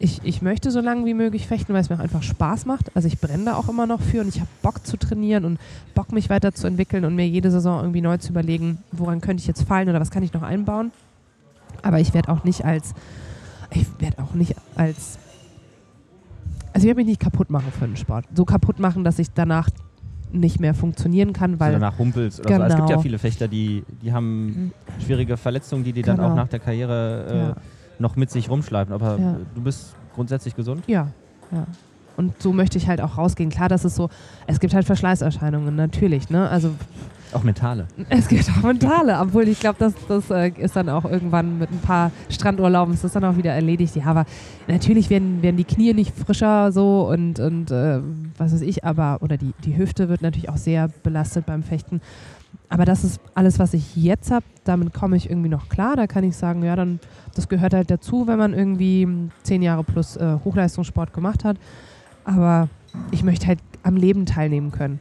[0.00, 2.90] ich, ich möchte so lange wie möglich fechten, weil es mir auch einfach Spaß macht.
[2.96, 5.60] Also ich brenne da auch immer noch für und ich habe Bock zu trainieren und
[5.94, 9.62] Bock, mich weiterzuentwickeln und mir jede Saison irgendwie neu zu überlegen, woran könnte ich jetzt
[9.62, 10.90] fallen oder was kann ich noch einbauen.
[11.82, 12.92] Aber ich werde auch nicht als,
[13.70, 15.20] ich werde auch nicht als,
[16.72, 18.24] also ich werde mich nicht kaputt machen für den Sport.
[18.34, 19.68] So kaputt machen, dass ich danach
[20.32, 22.62] nicht mehr funktionieren kann, Weil weil danach humpelst oder so.
[22.64, 23.00] Es gibt ja Genau.
[23.02, 24.72] viele Fechter, die, die haben Mhm.
[25.04, 26.30] schwierige Verletzungen, die die dann Genau.
[26.30, 27.54] auch nach der Karriere äh, ja,
[27.98, 28.92] noch mit sich rumschleifen.
[28.94, 29.36] Aber Ja.
[29.54, 30.84] du bist grundsätzlich gesund?
[30.86, 31.08] ja,
[31.52, 31.66] ja.
[32.16, 33.48] Und so möchte ich halt auch rausgehen.
[33.48, 34.10] Klar, das ist so,
[34.46, 36.46] es gibt halt Verschleißerscheinungen, natürlich, ne?
[36.48, 36.72] Also
[37.32, 37.86] Auch mentale.
[38.08, 41.70] Es gibt auch mentale, obwohl ich glaube, das, das äh, ist dann auch irgendwann mit
[41.70, 43.96] ein paar Strandurlauben ist das dann auch wieder erledigt.
[43.96, 44.26] Ja, aber
[44.68, 48.00] natürlich werden, werden die Knie nicht frischer so und, und äh,
[48.36, 52.00] was weiß ich, aber oder die, die Hüfte wird natürlich auch sehr belastet beim Fechten.
[52.68, 55.94] Aber das ist alles, was ich jetzt habe, damit komme ich irgendwie noch klar.
[55.96, 57.00] Da kann ich sagen, ja, dann
[57.34, 59.06] das gehört halt dazu, wenn man irgendwie
[59.42, 61.56] zehn Jahre plus äh, Hochleistungssport gemacht hat.
[62.24, 62.68] Aber
[63.10, 65.00] ich möchte halt am Leben teilnehmen können.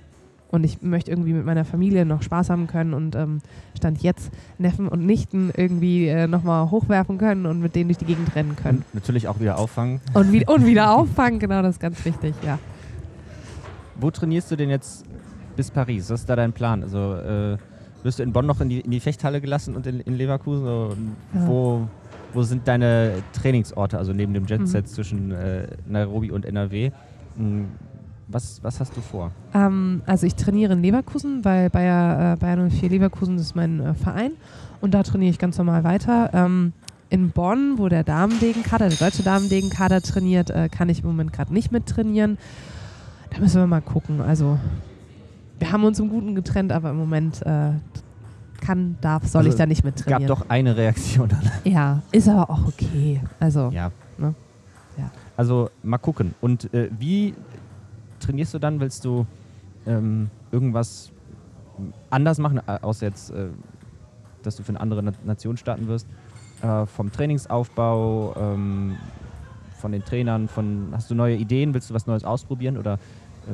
[0.51, 3.39] Und ich möchte irgendwie mit meiner Familie noch Spaß haben können und ähm,
[3.77, 8.05] stand jetzt Neffen und Nichten irgendwie äh, nochmal hochwerfen können und mit denen durch die
[8.05, 8.79] Gegend rennen können.
[8.79, 10.01] Und natürlich auch wieder auffangen.
[10.13, 12.59] Und, wie, und wieder auffangen, genau, das ist ganz wichtig, ja.
[13.99, 15.05] Wo trainierst du denn jetzt
[15.55, 16.09] bis Paris?
[16.09, 16.83] Was ist da dein Plan?
[16.83, 17.57] Also äh,
[18.03, 20.65] wirst du in Bonn noch in die, in die Fechthalle gelassen und in, in Leverkusen?
[21.33, 21.47] Ja.
[21.47, 21.87] wo,
[22.33, 24.89] wo sind deine Trainingsorte, also neben dem Jetset Mhm.
[24.89, 26.91] zwischen äh, Nairobi und NRW?
[28.31, 29.31] Was, was hast du vor?
[29.53, 33.93] Ähm, also ich trainiere in Leverkusen, weil Bayer, äh, Bayern 04 Leverkusen ist mein äh,
[33.93, 34.31] Verein
[34.79, 36.29] und da trainiere ich ganz normal weiter.
[36.33, 36.73] Ähm,
[37.09, 41.53] in Bonn, wo der Damendegenkader, der deutsche Damendegenkader trainiert, äh, kann ich im Moment gerade
[41.53, 42.37] nicht mit trainieren.
[43.31, 44.21] Da müssen wir mal gucken.
[44.21, 44.57] Also
[45.59, 47.71] wir haben uns im Guten getrennt, aber im Moment äh,
[48.61, 50.27] kann, darf, soll Also, ich da nicht mit Es gab trainieren.
[50.39, 51.41] doch eine Reaktion dann.
[51.65, 53.21] Ja, ist aber auch okay.
[53.41, 53.91] Also Ja.
[54.17, 54.33] Ne?
[54.97, 55.09] Ja.
[55.35, 56.33] Also mal gucken.
[56.41, 57.33] Und äh, wie
[58.21, 58.79] trainierst du dann?
[58.79, 59.25] Willst du
[59.85, 61.11] ähm, irgendwas
[62.09, 63.47] anders machen, außer jetzt, äh,
[64.43, 66.07] dass du für eine andere Na Nation starten wirst?
[66.61, 68.97] Äh, vom Trainingsaufbau, ähm,
[69.79, 71.73] von den Trainern, von hast du neue Ideen?
[71.73, 72.99] Willst du was Neues ausprobieren oder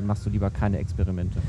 [0.06, 1.40] machst du lieber keine Experimente?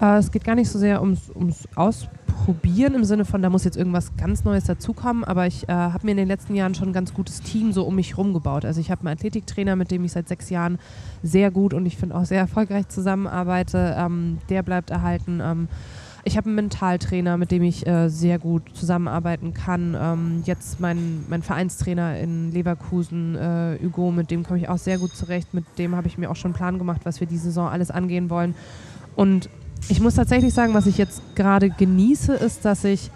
[0.00, 3.64] Äh, es geht gar nicht so sehr ums, ums Ausprobieren im Sinne von, da muss
[3.64, 6.88] jetzt irgendwas ganz Neues dazukommen, aber ich äh, habe mir in den letzten Jahren schon
[6.88, 8.64] ein ganz gutes Team so um mich herum gebaut.
[8.64, 10.78] Also ich habe einen Athletiktrainer, mit dem ich seit sechs Jahren
[11.22, 13.96] sehr gut und ich finde auch sehr erfolgreich zusammenarbeite.
[13.98, 15.40] Ähm, der bleibt erhalten.
[15.42, 15.68] Ähm,
[16.26, 19.96] ich habe einen Mentaltrainer, mit dem ich äh, sehr gut zusammenarbeiten kann.
[19.98, 24.98] Ähm, jetzt mein, mein Vereinstrainer in Leverkusen, äh, Hugo, mit dem komme ich auch sehr
[24.98, 25.54] gut zurecht.
[25.54, 27.92] Mit dem habe ich mir auch schon einen Plan gemacht, was wir die Saison alles
[27.92, 28.56] angehen wollen.
[29.14, 29.48] Und
[29.88, 33.12] ich muss tatsächlich sagen, was ich jetzt gerade genieße, ist, dass ich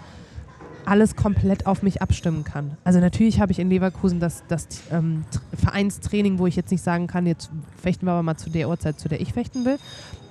[0.85, 2.77] alles komplett auf mich abstimmen kann.
[2.83, 6.83] Also natürlich habe ich in Leverkusen das, das ähm, Tr- Vereinstraining, wo ich jetzt nicht
[6.83, 7.49] sagen kann, jetzt
[7.81, 9.77] fechten wir aber mal zu der Uhrzeit, zu der ich fechten will.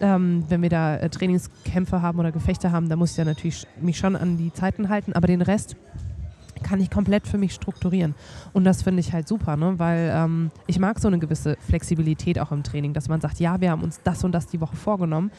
[0.00, 3.66] Ähm, wenn wir da äh, Trainingskämpfe haben oder Gefechte haben, da muss ich ja natürlich
[3.80, 5.76] mich schon an die Zeiten halten, aber den Rest
[6.62, 8.14] kann ich komplett für mich strukturieren.
[8.52, 9.78] Und das finde ich halt super, ne?
[9.78, 13.60] weil ähm, ich mag so eine gewisse Flexibilität auch im Training, dass man sagt, ja,
[13.62, 15.30] wir haben uns das und das die Woche vorgenommen,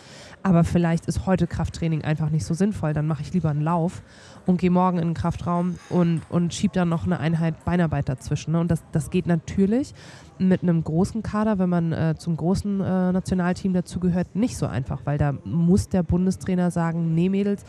[0.42, 2.94] aber vielleicht ist heute Krafttraining einfach nicht so sinnvoll.
[2.94, 4.02] Dann mache ich lieber einen Lauf
[4.48, 8.52] und gehe morgen in den Kraftraum und, und schiebe dann noch eine Einheit Beinarbeit dazwischen.
[8.54, 8.60] Ne?
[8.60, 9.94] Und das, das geht natürlich
[10.40, 15.02] mit einem großen Kader, wenn man äh, zum großen äh, Nationalteam dazugehört, nicht so einfach,
[15.06, 17.64] weil da muss der Bundestrainer sagen, nee Mädels,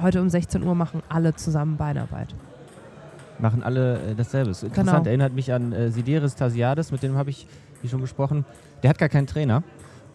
[0.00, 2.34] heute um 16 Uhr machen alle zusammen Beinarbeit.
[3.38, 4.50] Machen alle äh, dasselbe.
[4.50, 5.08] Ist interessant, Genau.
[5.08, 7.46] erinnert mich an äh, Sideris Tasiades, mit dem habe ich
[7.80, 8.44] wie schon gesprochen.
[8.82, 9.62] Der hat gar keinen Trainer.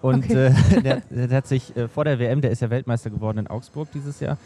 [0.02, 0.54] Und Okay.
[0.78, 3.48] äh, der, der hat sich äh, vor der WM, der ist ja Weltmeister geworden in
[3.48, 4.38] Augsburg dieses Jahr,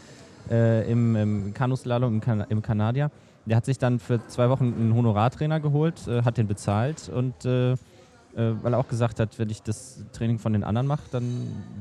[0.50, 3.10] äh, im, im Kanuslalom, im, kan im Kanadier.
[3.46, 7.44] Der hat sich dann für zwei Wochen einen Honorartrainer geholt, äh, hat den bezahlt und
[7.44, 7.76] äh, äh,
[8.62, 11.24] weil er auch gesagt hat, wenn ich das Training von den anderen mache, dann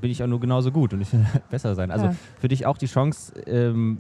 [0.02, 1.92] bin ich auch nur genauso gut und ich will besser sein.
[1.92, 2.16] Also Ja.
[2.40, 4.00] für dich auch die Chance, ähm,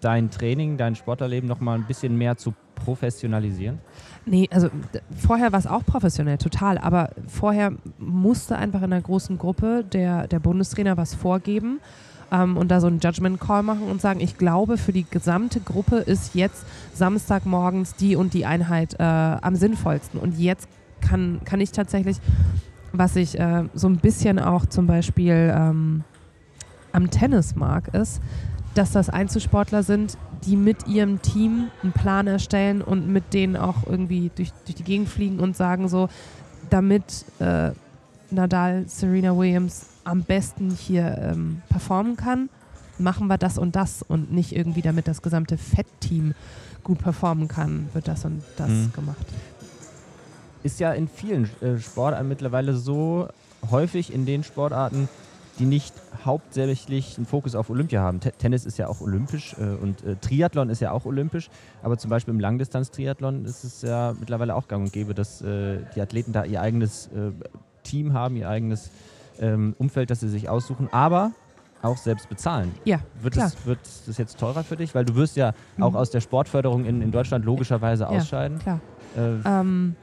[0.00, 3.78] dein Training, dein Sportlerleben nochmal ein bisschen mehr zu professionalisieren?
[4.26, 4.68] Nee, also
[5.16, 6.78] vorher war es auch professionell, total.
[6.78, 11.80] Aber vorher musste einfach in einer großen Gruppe der, der Bundestrainer was vorgeben
[12.30, 15.60] ähm, und da so einen Judgment Call machen und sagen, ich glaube, für die gesamte
[15.60, 16.64] Gruppe ist jetzt
[16.94, 20.20] Samstagmorgens die und die Einheit äh, am sinnvollsten.
[20.20, 20.68] Und jetzt
[21.00, 22.18] kann, kann ich tatsächlich,
[22.92, 26.04] was ich äh, so ein bisschen auch zum Beispiel ähm,
[26.92, 28.20] am Tennis mag, ist,
[28.74, 33.86] dass das Einzelsportler sind, die mit ihrem Team einen Plan erstellen und mit denen auch
[33.86, 36.08] irgendwie durch, durch die Gegend fliegen und sagen so,
[36.70, 37.70] damit äh,
[38.34, 42.48] Nadal, Serena Williams am besten hier ähm, performen kann,
[42.98, 46.34] machen wir das und das und nicht irgendwie damit das gesamte Fett-Team
[46.82, 48.92] gut performen kann, wird das und das Mhm.
[48.92, 49.26] gemacht.
[50.62, 53.28] Ist ja in vielen äh, Sportarten mittlerweile so
[53.70, 55.08] häufig in den Sportarten,
[55.58, 58.20] die nicht hauptsächlich einen Fokus auf Olympia haben.
[58.20, 61.48] Te Tennis ist ja auch olympisch äh, und äh, Triathlon ist ja auch olympisch,
[61.82, 65.78] aber zum Beispiel im Langdistanz-Triathlon ist es ja mittlerweile auch gang und gäbe, dass äh,
[65.94, 67.30] die Athleten da ihr eigenes äh,
[67.84, 68.90] Team haben, ihr eigenes
[69.38, 71.30] ähm, Umfeld, das sie sich aussuchen, aber
[71.82, 72.72] auch selbst bezahlen.
[72.84, 73.50] Ja, Wird klar.
[73.54, 74.94] das, wird das jetzt teurer für dich?
[74.94, 75.96] Weil du wirst ja auch Mhm.
[75.96, 78.08] aus der Sportförderung in, in Deutschland logischerweise Ja.
[78.10, 78.58] ausscheiden.
[78.58, 78.80] Klar.
[79.16, 79.94] Äh, Ähm,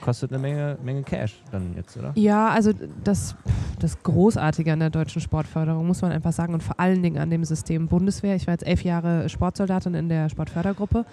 [0.00, 2.12] kostet eine Menge, Menge Cash dann jetzt, oder?
[2.14, 2.72] Ja, also
[3.04, 3.34] das,
[3.80, 7.28] das Großartige an der deutschen Sportförderung, muss man einfach sagen, und vor allen Dingen an
[7.28, 8.34] dem System Bundeswehr.
[8.36, 11.04] Ich war jetzt elf Jahre Sportsoldatin in der Sportfördergruppe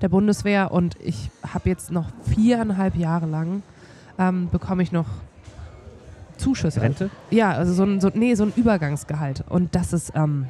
[0.00, 3.62] der Bundeswehr und ich habe jetzt noch viereinhalb Jahre lang
[4.18, 5.06] ähm, bekomme ich noch
[6.42, 6.80] Zuschüsse.
[6.80, 7.10] Rente?
[7.30, 9.44] Ja, also so ein, so, nee, so ein Übergangsgehalt.
[9.48, 10.46] Und das ist, ähm,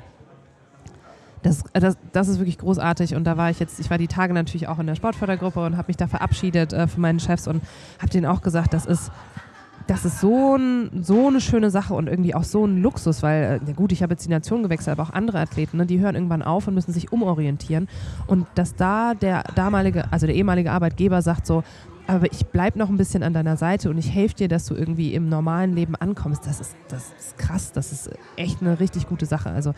[1.43, 3.15] das, das, das ist wirklich großartig.
[3.15, 5.77] Und da war ich jetzt, ich war die Tage natürlich auch in der Sportfördergruppe und
[5.77, 7.63] habe mich da verabschiedet äh, von meinen Chefs und
[7.99, 9.11] habe denen auch gesagt, das ist,
[9.89, 13.61] das ist so, ein, so eine schöne Sache und irgendwie auch so ein Luxus, weil,
[13.63, 15.99] äh, ja gut, ich habe jetzt die Nation gewechselt, aber auch andere Athleten, ne, die
[15.99, 17.89] hören irgendwann auf und müssen sich umorientieren.
[18.27, 21.65] Und dass da der damalige, also der ehemalige Arbeitgeber sagt so,
[22.07, 24.75] aber ich bleibe noch ein bisschen an deiner Seite und ich helfe dir, dass du
[24.75, 26.47] irgendwie im normalen Leben ankommst.
[26.47, 29.51] Das ist, das ist krass, das ist echt eine richtig gute Sache.
[29.51, 29.73] Also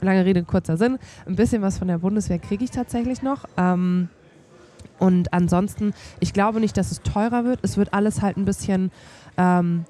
[0.00, 0.98] lange Rede, kurzer Sinn.
[1.26, 3.44] Ein bisschen was von der Bundeswehr kriege ich tatsächlich noch.
[3.56, 4.08] Ähm,
[4.98, 7.58] und ansonsten, ich glaube nicht, dass es teurer wird.
[7.62, 8.92] Es wird alles halt ein bisschen
[9.36, 9.84] ähm,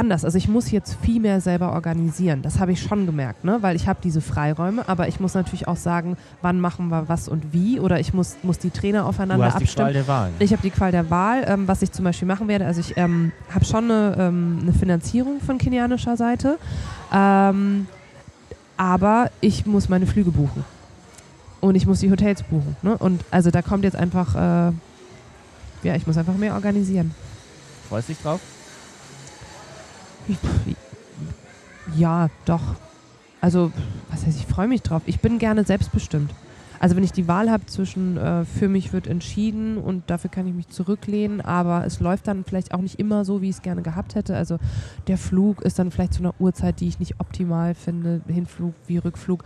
[0.00, 0.24] anders.
[0.24, 2.42] Also ich muss jetzt viel mehr selber organisieren.
[2.42, 3.58] Das habe ich schon gemerkt, ne?
[3.60, 7.28] weil ich habe diese Freiräume, aber ich muss natürlich auch sagen, wann machen wir was
[7.28, 7.78] und wie.
[7.78, 9.86] Oder ich muss, muss die Trainer Du aufeinander hast die abstimmen.
[9.86, 10.30] Qual der Wahl.
[10.38, 12.64] Ich habe die Qual der Wahl, ähm, was ich zum Beispiel machen werde.
[12.64, 16.58] Also ich ähm, habe schon eine, ähm, eine Finanzierung von kenianischer Seite,
[17.12, 17.86] ähm,
[18.78, 20.64] aber ich muss meine Flüge buchen
[21.60, 22.74] und ich muss die Hotels buchen.
[22.80, 22.96] Ne?
[22.96, 24.72] Und also da kommt jetzt einfach, äh,
[25.82, 27.14] ja, ich muss einfach mehr organisieren.
[27.88, 28.40] Freust dich drauf?
[31.96, 32.62] Ja, doch.
[33.40, 33.72] Also,
[34.10, 35.02] was heißt, ich freue mich drauf.
[35.06, 36.32] Ich bin gerne selbstbestimmt.
[36.80, 40.46] Also wenn ich die Wahl habe zwischen äh, für mich wird entschieden und dafür kann
[40.46, 43.62] ich mich zurücklehnen, aber es läuft dann vielleicht auch nicht immer so, wie ich es
[43.62, 44.34] gerne gehabt hätte.
[44.34, 44.56] Also
[45.06, 48.96] der Flug ist dann vielleicht zu einer Uhrzeit, die ich nicht optimal finde, Hinflug wie
[48.96, 49.44] Rückflug.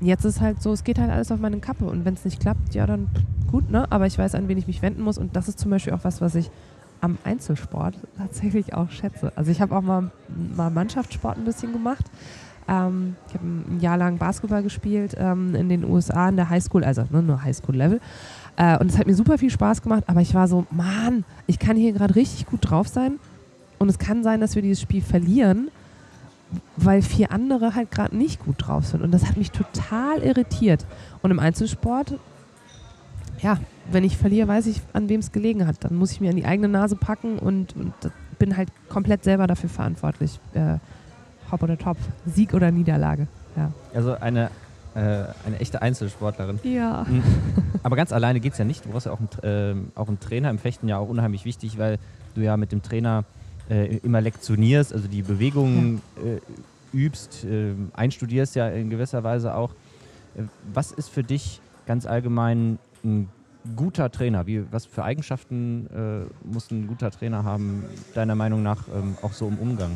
[0.00, 2.38] Jetzt ist halt so, es geht halt alles auf meine Kappe und wenn es nicht
[2.38, 3.08] klappt, ja dann
[3.50, 3.90] gut, ne?
[3.90, 6.04] Aber ich weiß, an wen ich mich wenden muss und das ist zum Beispiel auch
[6.04, 6.52] was, was ich
[7.00, 9.32] am Einzelsport tatsächlich auch schätze.
[9.36, 10.10] Also ich habe auch mal,
[10.56, 12.04] mal Mannschaftssport ein bisschen gemacht.
[12.68, 16.84] Ähm, ich habe ein Jahr lang Basketball gespielt ähm, in den USA in der Highschool,
[16.84, 18.00] also ne, nur Highschool-Level.
[18.56, 21.58] Äh, und es hat mir super viel Spaß gemacht, aber ich war so, Mann, ich
[21.58, 23.18] kann hier gerade richtig gut drauf sein.
[23.78, 25.68] Und es kann sein, dass wir dieses Spiel verlieren,
[26.76, 29.02] weil vier andere halt gerade nicht gut drauf sind.
[29.02, 30.86] Und das hat mich total irritiert.
[31.22, 32.18] Und im Einzelsport,
[33.42, 33.58] ja,
[33.90, 35.84] wenn ich verliere, weiß ich, an wem es gelegen hat.
[35.84, 37.92] Dann muss ich mir an die eigene Nase packen und, und
[38.38, 40.38] bin halt komplett selber dafür verantwortlich.
[40.54, 40.78] Äh,
[41.50, 43.28] Hop oder Top, Sieg oder Niederlage.
[43.56, 43.72] Ja.
[43.94, 44.50] Also eine,
[44.94, 46.58] äh, eine echte Einzelsportlerin.
[46.64, 47.06] Ja.
[47.08, 47.22] Mhm.
[47.82, 48.84] Aber ganz alleine geht es ja nicht.
[48.84, 51.78] Du brauchst ja auch einen, ähm, auch einen Trainer im Fechten ja auch unheimlich wichtig,
[51.78, 51.98] weil
[52.34, 53.24] du ja mit dem Trainer
[53.70, 59.70] äh, immer lektionierst, also die Bewegungen äh, übst, äh, einstudierst ja in gewisser Weise auch.
[60.36, 63.28] Äh, was ist für dich ganz allgemein ein
[63.74, 64.46] guter Trainer?
[64.46, 69.32] Wie, was für Eigenschaften äh, muss ein guter Trainer haben, deiner Meinung nach, ähm, auch
[69.32, 69.90] so im Umgang?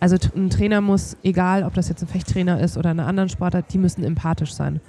[0.00, 3.28] Also t- ein Trainer muss, egal ob das jetzt ein Fechttrainer ist oder eine anderen
[3.28, 4.80] Sportart, die müssen empathisch sein.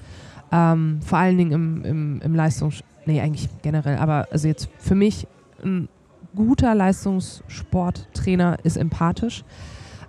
[0.51, 2.83] Ähm, vor allen Dingen im, im, im Leistungs...
[3.05, 3.97] Nee, eigentlich generell.
[3.97, 5.27] Aber also jetzt für mich,
[5.63, 5.89] ein
[6.35, 9.43] guter Leistungssporttrainer ist empathisch.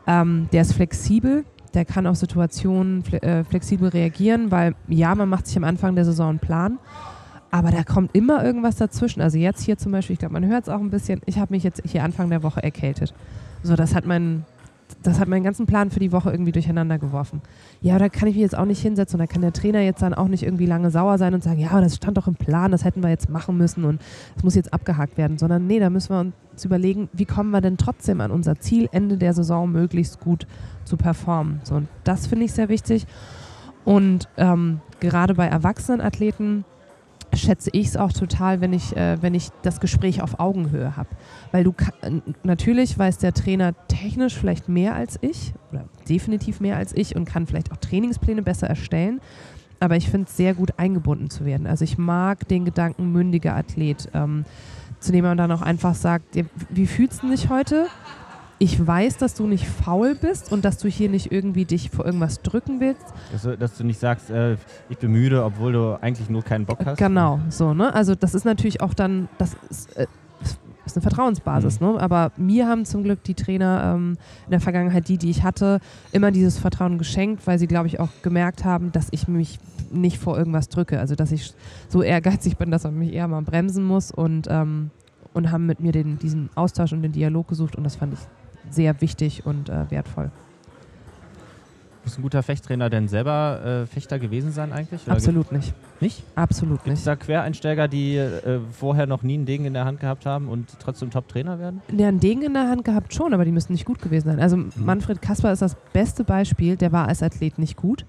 [0.07, 1.45] Ähm, der ist flexibel.
[1.73, 6.05] Der kann auf Situationen äh, flexibel reagieren, weil ja, man macht sich am Anfang der
[6.05, 6.79] Saison einen Plan.
[7.51, 9.21] Aber da kommt immer irgendwas dazwischen.
[9.21, 11.53] Also jetzt hier zum Beispiel, ich glaube, man hört es auch ein bisschen, ich habe
[11.53, 13.13] mich jetzt hier Anfang der Woche erkältet.
[13.63, 14.45] So, das hat mein,
[15.03, 17.43] das hat meinen ganzen Plan für die Woche irgendwie durcheinander geworfen.
[17.81, 20.03] Ja, da kann ich mich jetzt auch nicht hinsetzen und da kann der Trainer jetzt
[20.03, 22.71] dann auch nicht irgendwie lange sauer sein und sagen, ja, das stand doch im Plan,
[22.71, 24.01] das hätten wir jetzt machen müssen und
[24.35, 27.61] das muss jetzt abgehakt werden, sondern nee, da müssen wir uns überlegen, wie kommen wir
[27.61, 30.47] denn trotzdem an unser Ziel, Ende der Saison möglichst gut
[30.85, 31.61] zu performen.
[31.65, 33.07] So, und das finde ich sehr wichtig.
[33.85, 36.65] Und ähm, gerade bei erwachsenen Athleten
[37.35, 41.09] schätze ich es auch total, wenn ich, äh, wenn ich das Gespräch auf Augenhöhe habe.
[41.53, 41.75] Weil du
[42.43, 47.25] natürlich weiß der Trainer technisch vielleicht mehr als ich oder definitiv mehr als ich und
[47.25, 49.21] kann vielleicht auch Trainingspläne besser erstellen.
[49.79, 51.67] Aber ich finde es sehr gut eingebunden zu werden.
[51.67, 54.45] Also ich mag den Gedanken mündiger Athlet, ähm,
[54.99, 56.37] zu dem man dann auch einfach sagt,
[56.69, 57.87] wie fühlst du dich heute?
[58.63, 62.05] Ich weiß, dass du nicht faul bist und dass du hier nicht irgendwie dich vor
[62.05, 63.07] irgendwas drücken willst.
[63.33, 64.59] Dass du, dass du nicht sagst, äh,
[64.91, 66.99] ich bin müde, obwohl du eigentlich nur keinen Bock hast.
[66.99, 67.95] Genau, so, ne?
[67.95, 70.07] Also das ist natürlich auch dann, das ist, äh,
[70.85, 71.87] ist eine Vertrauensbasis, mhm.
[71.87, 72.01] ne?
[72.03, 75.81] Aber mir haben zum Glück die Trainer ähm, in der Vergangenheit, die, die ich hatte,
[76.13, 79.59] immer dieses Vertrauen geschenkt, weil sie, glaube ich, auch gemerkt haben, dass ich mich
[79.91, 81.01] nicht vor irgendwas drücke.
[81.01, 81.55] Also dass ich
[81.89, 84.91] so ehrgeizig bin, dass man mich eher mal bremsen muss und, ähm,
[85.33, 88.21] und haben mit mir den, diesen Austausch und den Dialog gesucht und das fand ich
[88.71, 90.31] sehr wichtig und äh, wertvoll.
[92.05, 95.03] Muss ein guter Fechttrainer denn selber äh, Fechter gewesen sein eigentlich?
[95.05, 95.75] Oder Absolut nicht.
[96.01, 96.25] Nicht?
[96.35, 97.07] Absolut Gibt's nicht.
[97.07, 100.69] da Quereinsteiger, die äh, vorher noch nie einen Degen in der Hand gehabt haben und
[100.81, 101.83] trotzdem Top-Trainer werden?
[101.95, 104.41] Ja, einen Degen in der Hand gehabt schon, aber die müssen nicht gut gewesen sein.
[104.41, 104.73] Also mhm.
[104.77, 108.07] Manfred Kasper ist das beste Beispiel, der war als Athlet nicht gut.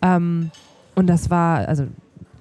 [0.00, 0.50] Ähm,
[0.94, 1.86] und das war, also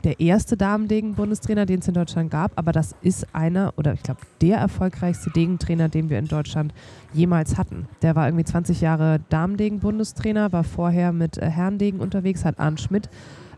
[0.05, 4.21] der erste Damendegen-Bundestrainer, den es in Deutschland gab, aber das ist einer oder ich glaube
[4.41, 6.73] der erfolgreichste Degentrainer, den wir in Deutschland
[7.13, 7.87] jemals hatten.
[8.01, 13.09] Der war irgendwie 20 Jahre Damendegen-Bundestrainer, war vorher mit äh, Herrendegen unterwegs, hat Arndt Schmidt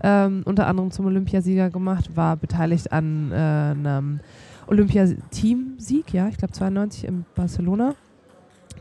[0.01, 4.19] ähm, unter anderem zum Olympiasieger gemacht, war beteiligt an äh, einem
[4.67, 7.95] Olympiateam-Sieg, ja, ich glaube 92 in Barcelona.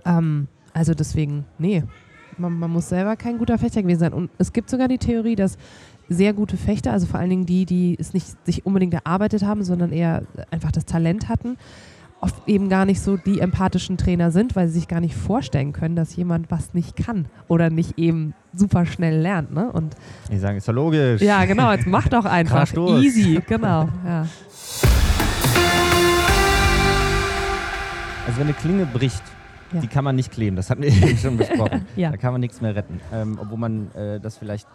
[0.04, 1.82] Ähm, also deswegen, nee,
[2.38, 4.12] man, man, muss selber kein guter Fechter gewesen sein.
[4.12, 5.56] Und es gibt sogar die Theorie, dass
[6.08, 9.64] sehr gute Fechter, also vor allen Dingen die, die es nicht sich unbedingt erarbeitet haben,
[9.64, 11.56] sondern eher einfach das Talent hatten,
[12.20, 15.72] oft eben gar nicht so die empathischen Trainer sind, weil sie sich gar nicht vorstellen
[15.72, 19.52] können, dass jemand was nicht kann oder nicht eben super schnell lernt.
[19.52, 19.70] Ne?
[19.70, 19.96] Und
[20.30, 21.20] die sagen, ist doch logisch.
[21.20, 22.72] Ja, genau, jetzt mach doch einfach.
[23.00, 23.88] Easy, genau.
[24.04, 24.26] Ja.
[28.26, 29.22] Also wenn eine Klinge bricht,
[29.72, 29.80] ja.
[29.80, 31.86] die kann man nicht kleben, das hatten wir eben schon besprochen.
[31.96, 32.10] ja.
[32.10, 33.00] Da kann man nichts mehr retten.
[33.12, 34.66] Ähm, obwohl man äh, das vielleicht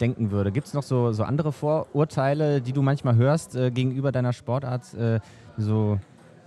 [0.00, 0.52] denken würde.
[0.52, 4.94] Gibt es noch so, so andere Vorurteile, die du manchmal hörst äh, gegenüber deiner Sportart?
[4.94, 5.20] Äh,
[5.56, 5.98] so,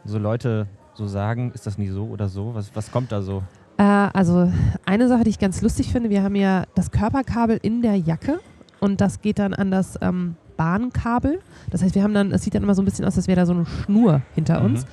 [0.05, 2.53] so Leute so sagen, ist das nie so oder so?
[2.53, 3.43] Was, was kommt da so?
[3.77, 4.51] Äh, also
[4.85, 8.39] eine Sache, die ich ganz lustig finde, wir haben ja das Körperkabel in der Jacke
[8.79, 11.39] und das geht dann an das ähm, Bahnkabel.
[11.71, 13.39] Das heißt, wir haben dann, es sieht dann immer so ein bisschen aus, als wäre
[13.39, 14.65] da so eine Schnur hinter mhm.
[14.65, 14.85] uns.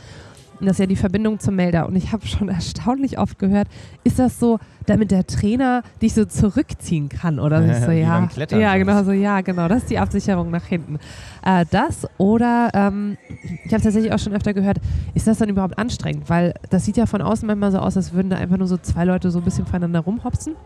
[0.60, 1.86] Und das ist ja die Verbindung zum Melder.
[1.86, 3.68] Und ich habe schon erstaunlich oft gehört,
[4.04, 7.38] ist das so, damit der Trainer dich so zurückziehen kann?
[7.38, 10.98] Oder ja, so, ja, ja, genau, so, ja, genau, das ist die Absicherung nach hinten.
[11.44, 13.16] Äh, das oder, ähm,
[13.64, 14.78] ich habe tatsächlich auch schon öfter gehört,
[15.14, 16.28] ist das dann überhaupt anstrengend?
[16.28, 18.76] Weil das sieht ja von außen manchmal so aus, als würden da einfach nur so
[18.76, 20.56] zwei Leute so ein bisschen voneinander rumhopsen.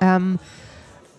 [0.00, 0.38] Ähm,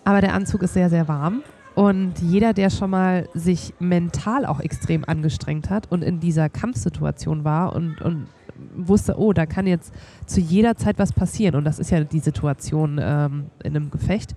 [0.04, 1.42] aber der Anzug ist sehr, sehr warm
[1.74, 7.44] und jeder, der schon mal sich mental auch extrem angestrengt hat und in dieser Kampfsituation
[7.44, 8.28] war und, und
[8.76, 9.92] wusste, oh, da kann jetzt
[10.26, 11.56] zu jeder Zeit was passieren.
[11.56, 14.34] Und das ist ja die Situation ähm, in einem Gefecht.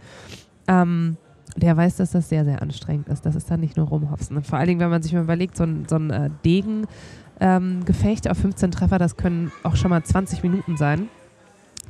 [0.67, 1.17] Ähm,
[1.55, 3.25] der weiß, dass das sehr, sehr anstrengend ist.
[3.25, 4.37] Das ist dann nicht nur rumhopsen.
[4.37, 8.25] Und vor allen Dingen, wenn man sich mal überlegt, so ein, so ein äh, Degen-Gefecht
[8.25, 11.07] ähm, auf 15 Treffer, das können auch schon mal 20 Minuten sein.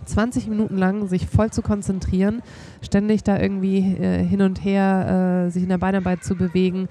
[0.06, 2.42] 20 Minuten lang sich voll zu konzentrieren,
[2.82, 6.88] ständig da irgendwie äh, hin und her äh, sich in der Beinarbeit zu bewegen,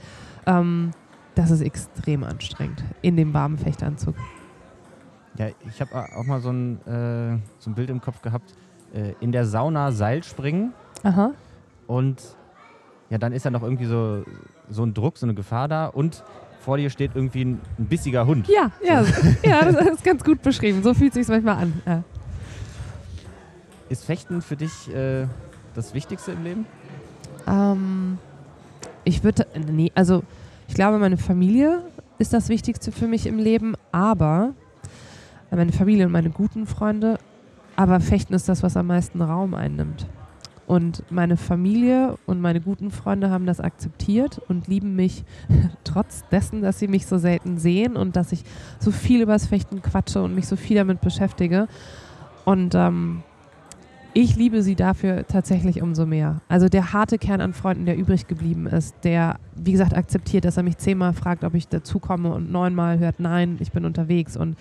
[0.47, 0.91] ähm,
[1.35, 4.15] das ist extrem anstrengend in dem warmen Fechtanzug.
[5.39, 8.55] Ja, ich habe auch mal so ein, äh, so ein Bild im Kopf gehabt,
[8.95, 10.73] äh, in der Sauna Seil springen.
[11.03, 11.33] Aha.
[11.87, 12.23] Und
[13.11, 14.25] ja, dann ist ja noch irgendwie so,
[14.71, 16.25] so ein Druck, so eine Gefahr da und
[16.61, 18.49] vor dir steht irgendwie ein, ein bissiger Hund.
[18.49, 19.05] Ja, ja,
[19.45, 20.83] ja, das ist ganz gut beschrieben.
[20.83, 21.83] So fühlt es sich manchmal an.
[21.87, 22.03] Ja.
[23.89, 25.27] Ist Fechten für dich äh,
[25.75, 26.67] das Wichtigste im Leben?
[27.47, 28.19] Ähm,
[29.05, 30.23] ich würde, nee, also
[30.69, 31.83] ich glaube, meine Familie
[32.19, 34.55] ist das Wichtigste für mich im Leben, aber
[35.51, 37.19] meine Familie und meine guten Freunde,
[37.77, 40.07] aber Fechten ist das, was am meisten Raum einnimmt.
[40.67, 45.25] Und meine Familie und meine guten Freunde haben das akzeptiert und lieben mich
[45.85, 48.43] trotz dessen, dass sie mich so selten sehen und dass ich
[48.81, 51.69] so viel über das Fechten quatsche und mich so viel damit beschäftige.
[52.45, 53.23] Und ähm,
[54.17, 56.41] ich liebe sie dafür tatsächlich umso mehr.
[56.49, 60.57] Also der harte Kern an Freunden, der übrig geblieben ist, der, wie gesagt, akzeptiert, dass
[60.57, 64.57] er mich zehnmal fragt, ob ich dazukomme und neunmal hört, nein, ich bin unterwegs und,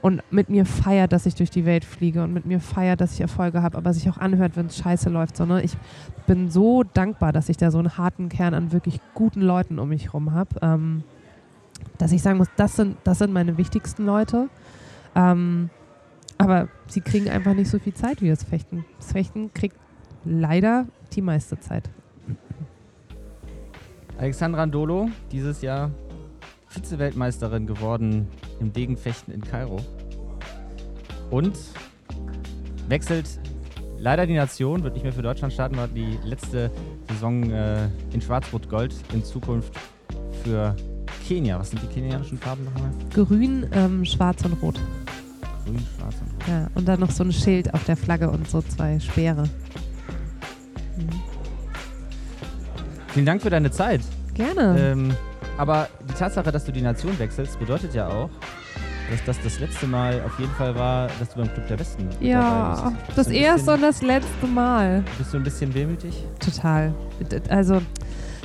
[0.00, 3.14] und mit mir feiert, dass ich durch die Welt fliege und mit mir feiert, dass
[3.14, 5.36] ich Erfolge habe, aber sich auch anhört, wenn es scheiße läuft.
[5.36, 5.60] So, ne?
[5.62, 5.76] Ich
[6.28, 9.88] bin so dankbar, dass ich da so einen harten Kern an wirklich guten Leuten um
[9.88, 11.02] mich herum habe, ähm,
[11.98, 14.48] dass ich sagen muss, das sind, das sind meine wichtigsten Leute.
[15.16, 15.70] Ähm,
[16.38, 18.84] aber sie kriegen einfach nicht so viel Zeit wie das Fechten.
[18.98, 19.76] Das Fechten kriegt
[20.24, 21.88] leider die meiste Zeit.
[24.18, 25.90] Alexandra Ndolo, dieses Jahr
[26.68, 28.28] Vize-Weltmeisterin geworden
[28.60, 29.80] im Degenfechten in Kairo.
[31.30, 31.58] Und
[32.88, 33.40] wechselt
[33.98, 36.70] leider die Nation, wird nicht mehr für Deutschland starten, war die letzte
[37.08, 39.72] Saison äh, in Schwarz-Rot-Gold, in Zukunft
[40.42, 40.76] für
[41.26, 41.58] Kenia.
[41.58, 42.90] Was sind die kenianischen Farben nochmal?
[43.12, 44.78] Grün, ähm, Schwarz und Rot.
[45.64, 46.48] Grün, Schwarz und Rot.
[46.48, 49.44] Ja, und dann noch so ein Schild auf der Flagge und so zwei Speere.
[50.96, 51.08] Mhm.
[53.08, 54.00] Vielen Dank für deine Zeit.
[54.34, 54.76] Gerne.
[54.78, 55.14] Ähm,
[55.56, 58.28] aber die Tatsache, dass du die Nation wechselst, bedeutet ja auch,
[59.10, 62.08] dass das das letzte Mal auf jeden Fall war, dass du beim Club der Besten
[62.20, 63.06] ja, dabei bist.
[63.06, 65.04] Bist das erste und das letzte Mal.
[65.18, 66.24] Bist du ein bisschen wehmütig?
[66.40, 66.92] Total.
[67.48, 67.80] Also,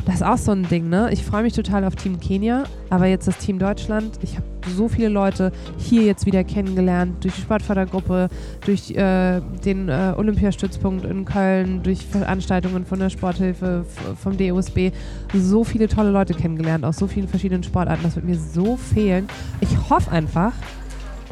[0.10, 1.10] das ist auch so ein Ding, ne?
[1.12, 4.18] Ich freue mich total auf Team Kenia, aber jetzt das Team Deutschland.
[4.24, 4.46] Ich habe
[4.76, 8.30] so viele Leute hier jetzt wieder kennengelernt, durch die Sportfördergruppe,
[8.66, 13.86] durch äh, den äh, Olympiastützpunkt in Köln, durch Veranstaltungen von der Sporthilfe,
[14.20, 14.92] vom DOSB.
[15.36, 18.02] So viele tolle Leute kennengelernt, aus so vielen verschiedenen Sportarten.
[18.02, 19.28] Das wird mir so fehlen.
[19.62, 20.54] Ich hoffe einfach,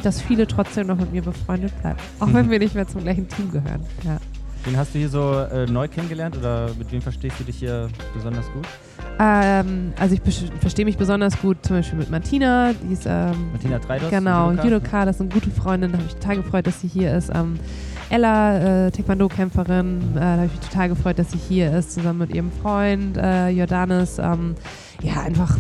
[0.03, 1.97] dass viele trotzdem noch mit mir befreundet bleiben.
[2.19, 3.84] Auch wenn wir nicht mehr zum gleichen Team gehören.
[4.03, 4.19] Ja.
[4.64, 7.89] Wen hast du hier so äh, neu kennengelernt oder mit wem verstehst du dich hier
[8.14, 8.66] besonders gut?
[9.20, 10.22] Ähm, also ich
[10.60, 14.10] verstehe mich besonders gut zum Beispiel mit Martina, die ist ähm, Martina Dreidos?
[14.10, 14.64] genau Judoka?
[14.68, 17.32] Judoka, das ist eine gute Freundin, da habe ich total gefreut, dass sie hier ist.
[17.34, 17.60] Ähm,
[18.10, 22.20] Ella, äh, Taekwondo-Kämpferin, äh, da habe ich mich total gefreut, dass sie hier ist, zusammen
[22.20, 24.18] mit ihrem Freund äh, Jordanes.
[24.20, 24.55] Ähm,
[25.01, 25.58] ja, einfach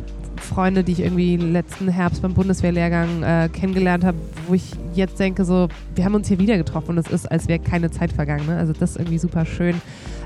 [0.47, 4.17] Freunde, die ich irgendwie letzten Herbst beim Bundeswehrlehrgang äh, kennengelernt habe,
[4.47, 7.47] wo ich jetzt denke, so, wir haben uns hier wieder getroffen und es ist, als
[7.47, 8.47] wäre keine Zeit vergangen.
[8.47, 8.57] Ne?
[8.57, 9.75] Also das ist irgendwie super schön.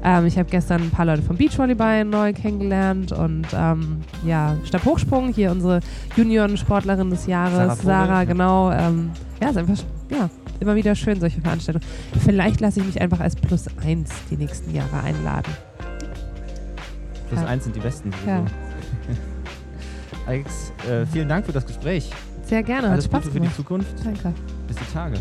[0.04, 5.34] Ähm, ich habe gestern ein paar Leute vom Beachvolleyball neu kennengelernt und ähm, ja, Stabhochsprung,
[5.34, 5.82] hier unsere
[6.16, 8.72] Junioren-Sportlerin des Jahres, Sarah Sarah, genau.
[8.72, 9.12] Ähm,
[9.42, 9.76] ja, ist einfach,
[10.10, 11.86] ja, immer wieder schön, solche Veranstaltungen.
[12.24, 15.52] Vielleicht lasse ich mich einfach als Plus eins die nächsten Jahre einladen.
[17.30, 17.48] Plus Ja.
[17.48, 18.12] eins sind die Besten.
[18.28, 18.44] Ja.
[20.26, 22.12] Alex, äh, vielen Dank für das Gespräch.
[22.44, 22.90] Sehr gerne.
[22.90, 23.94] Alles Gute für die Zukunft.
[24.04, 24.34] Danke.
[24.68, 25.18] Bis die Tage.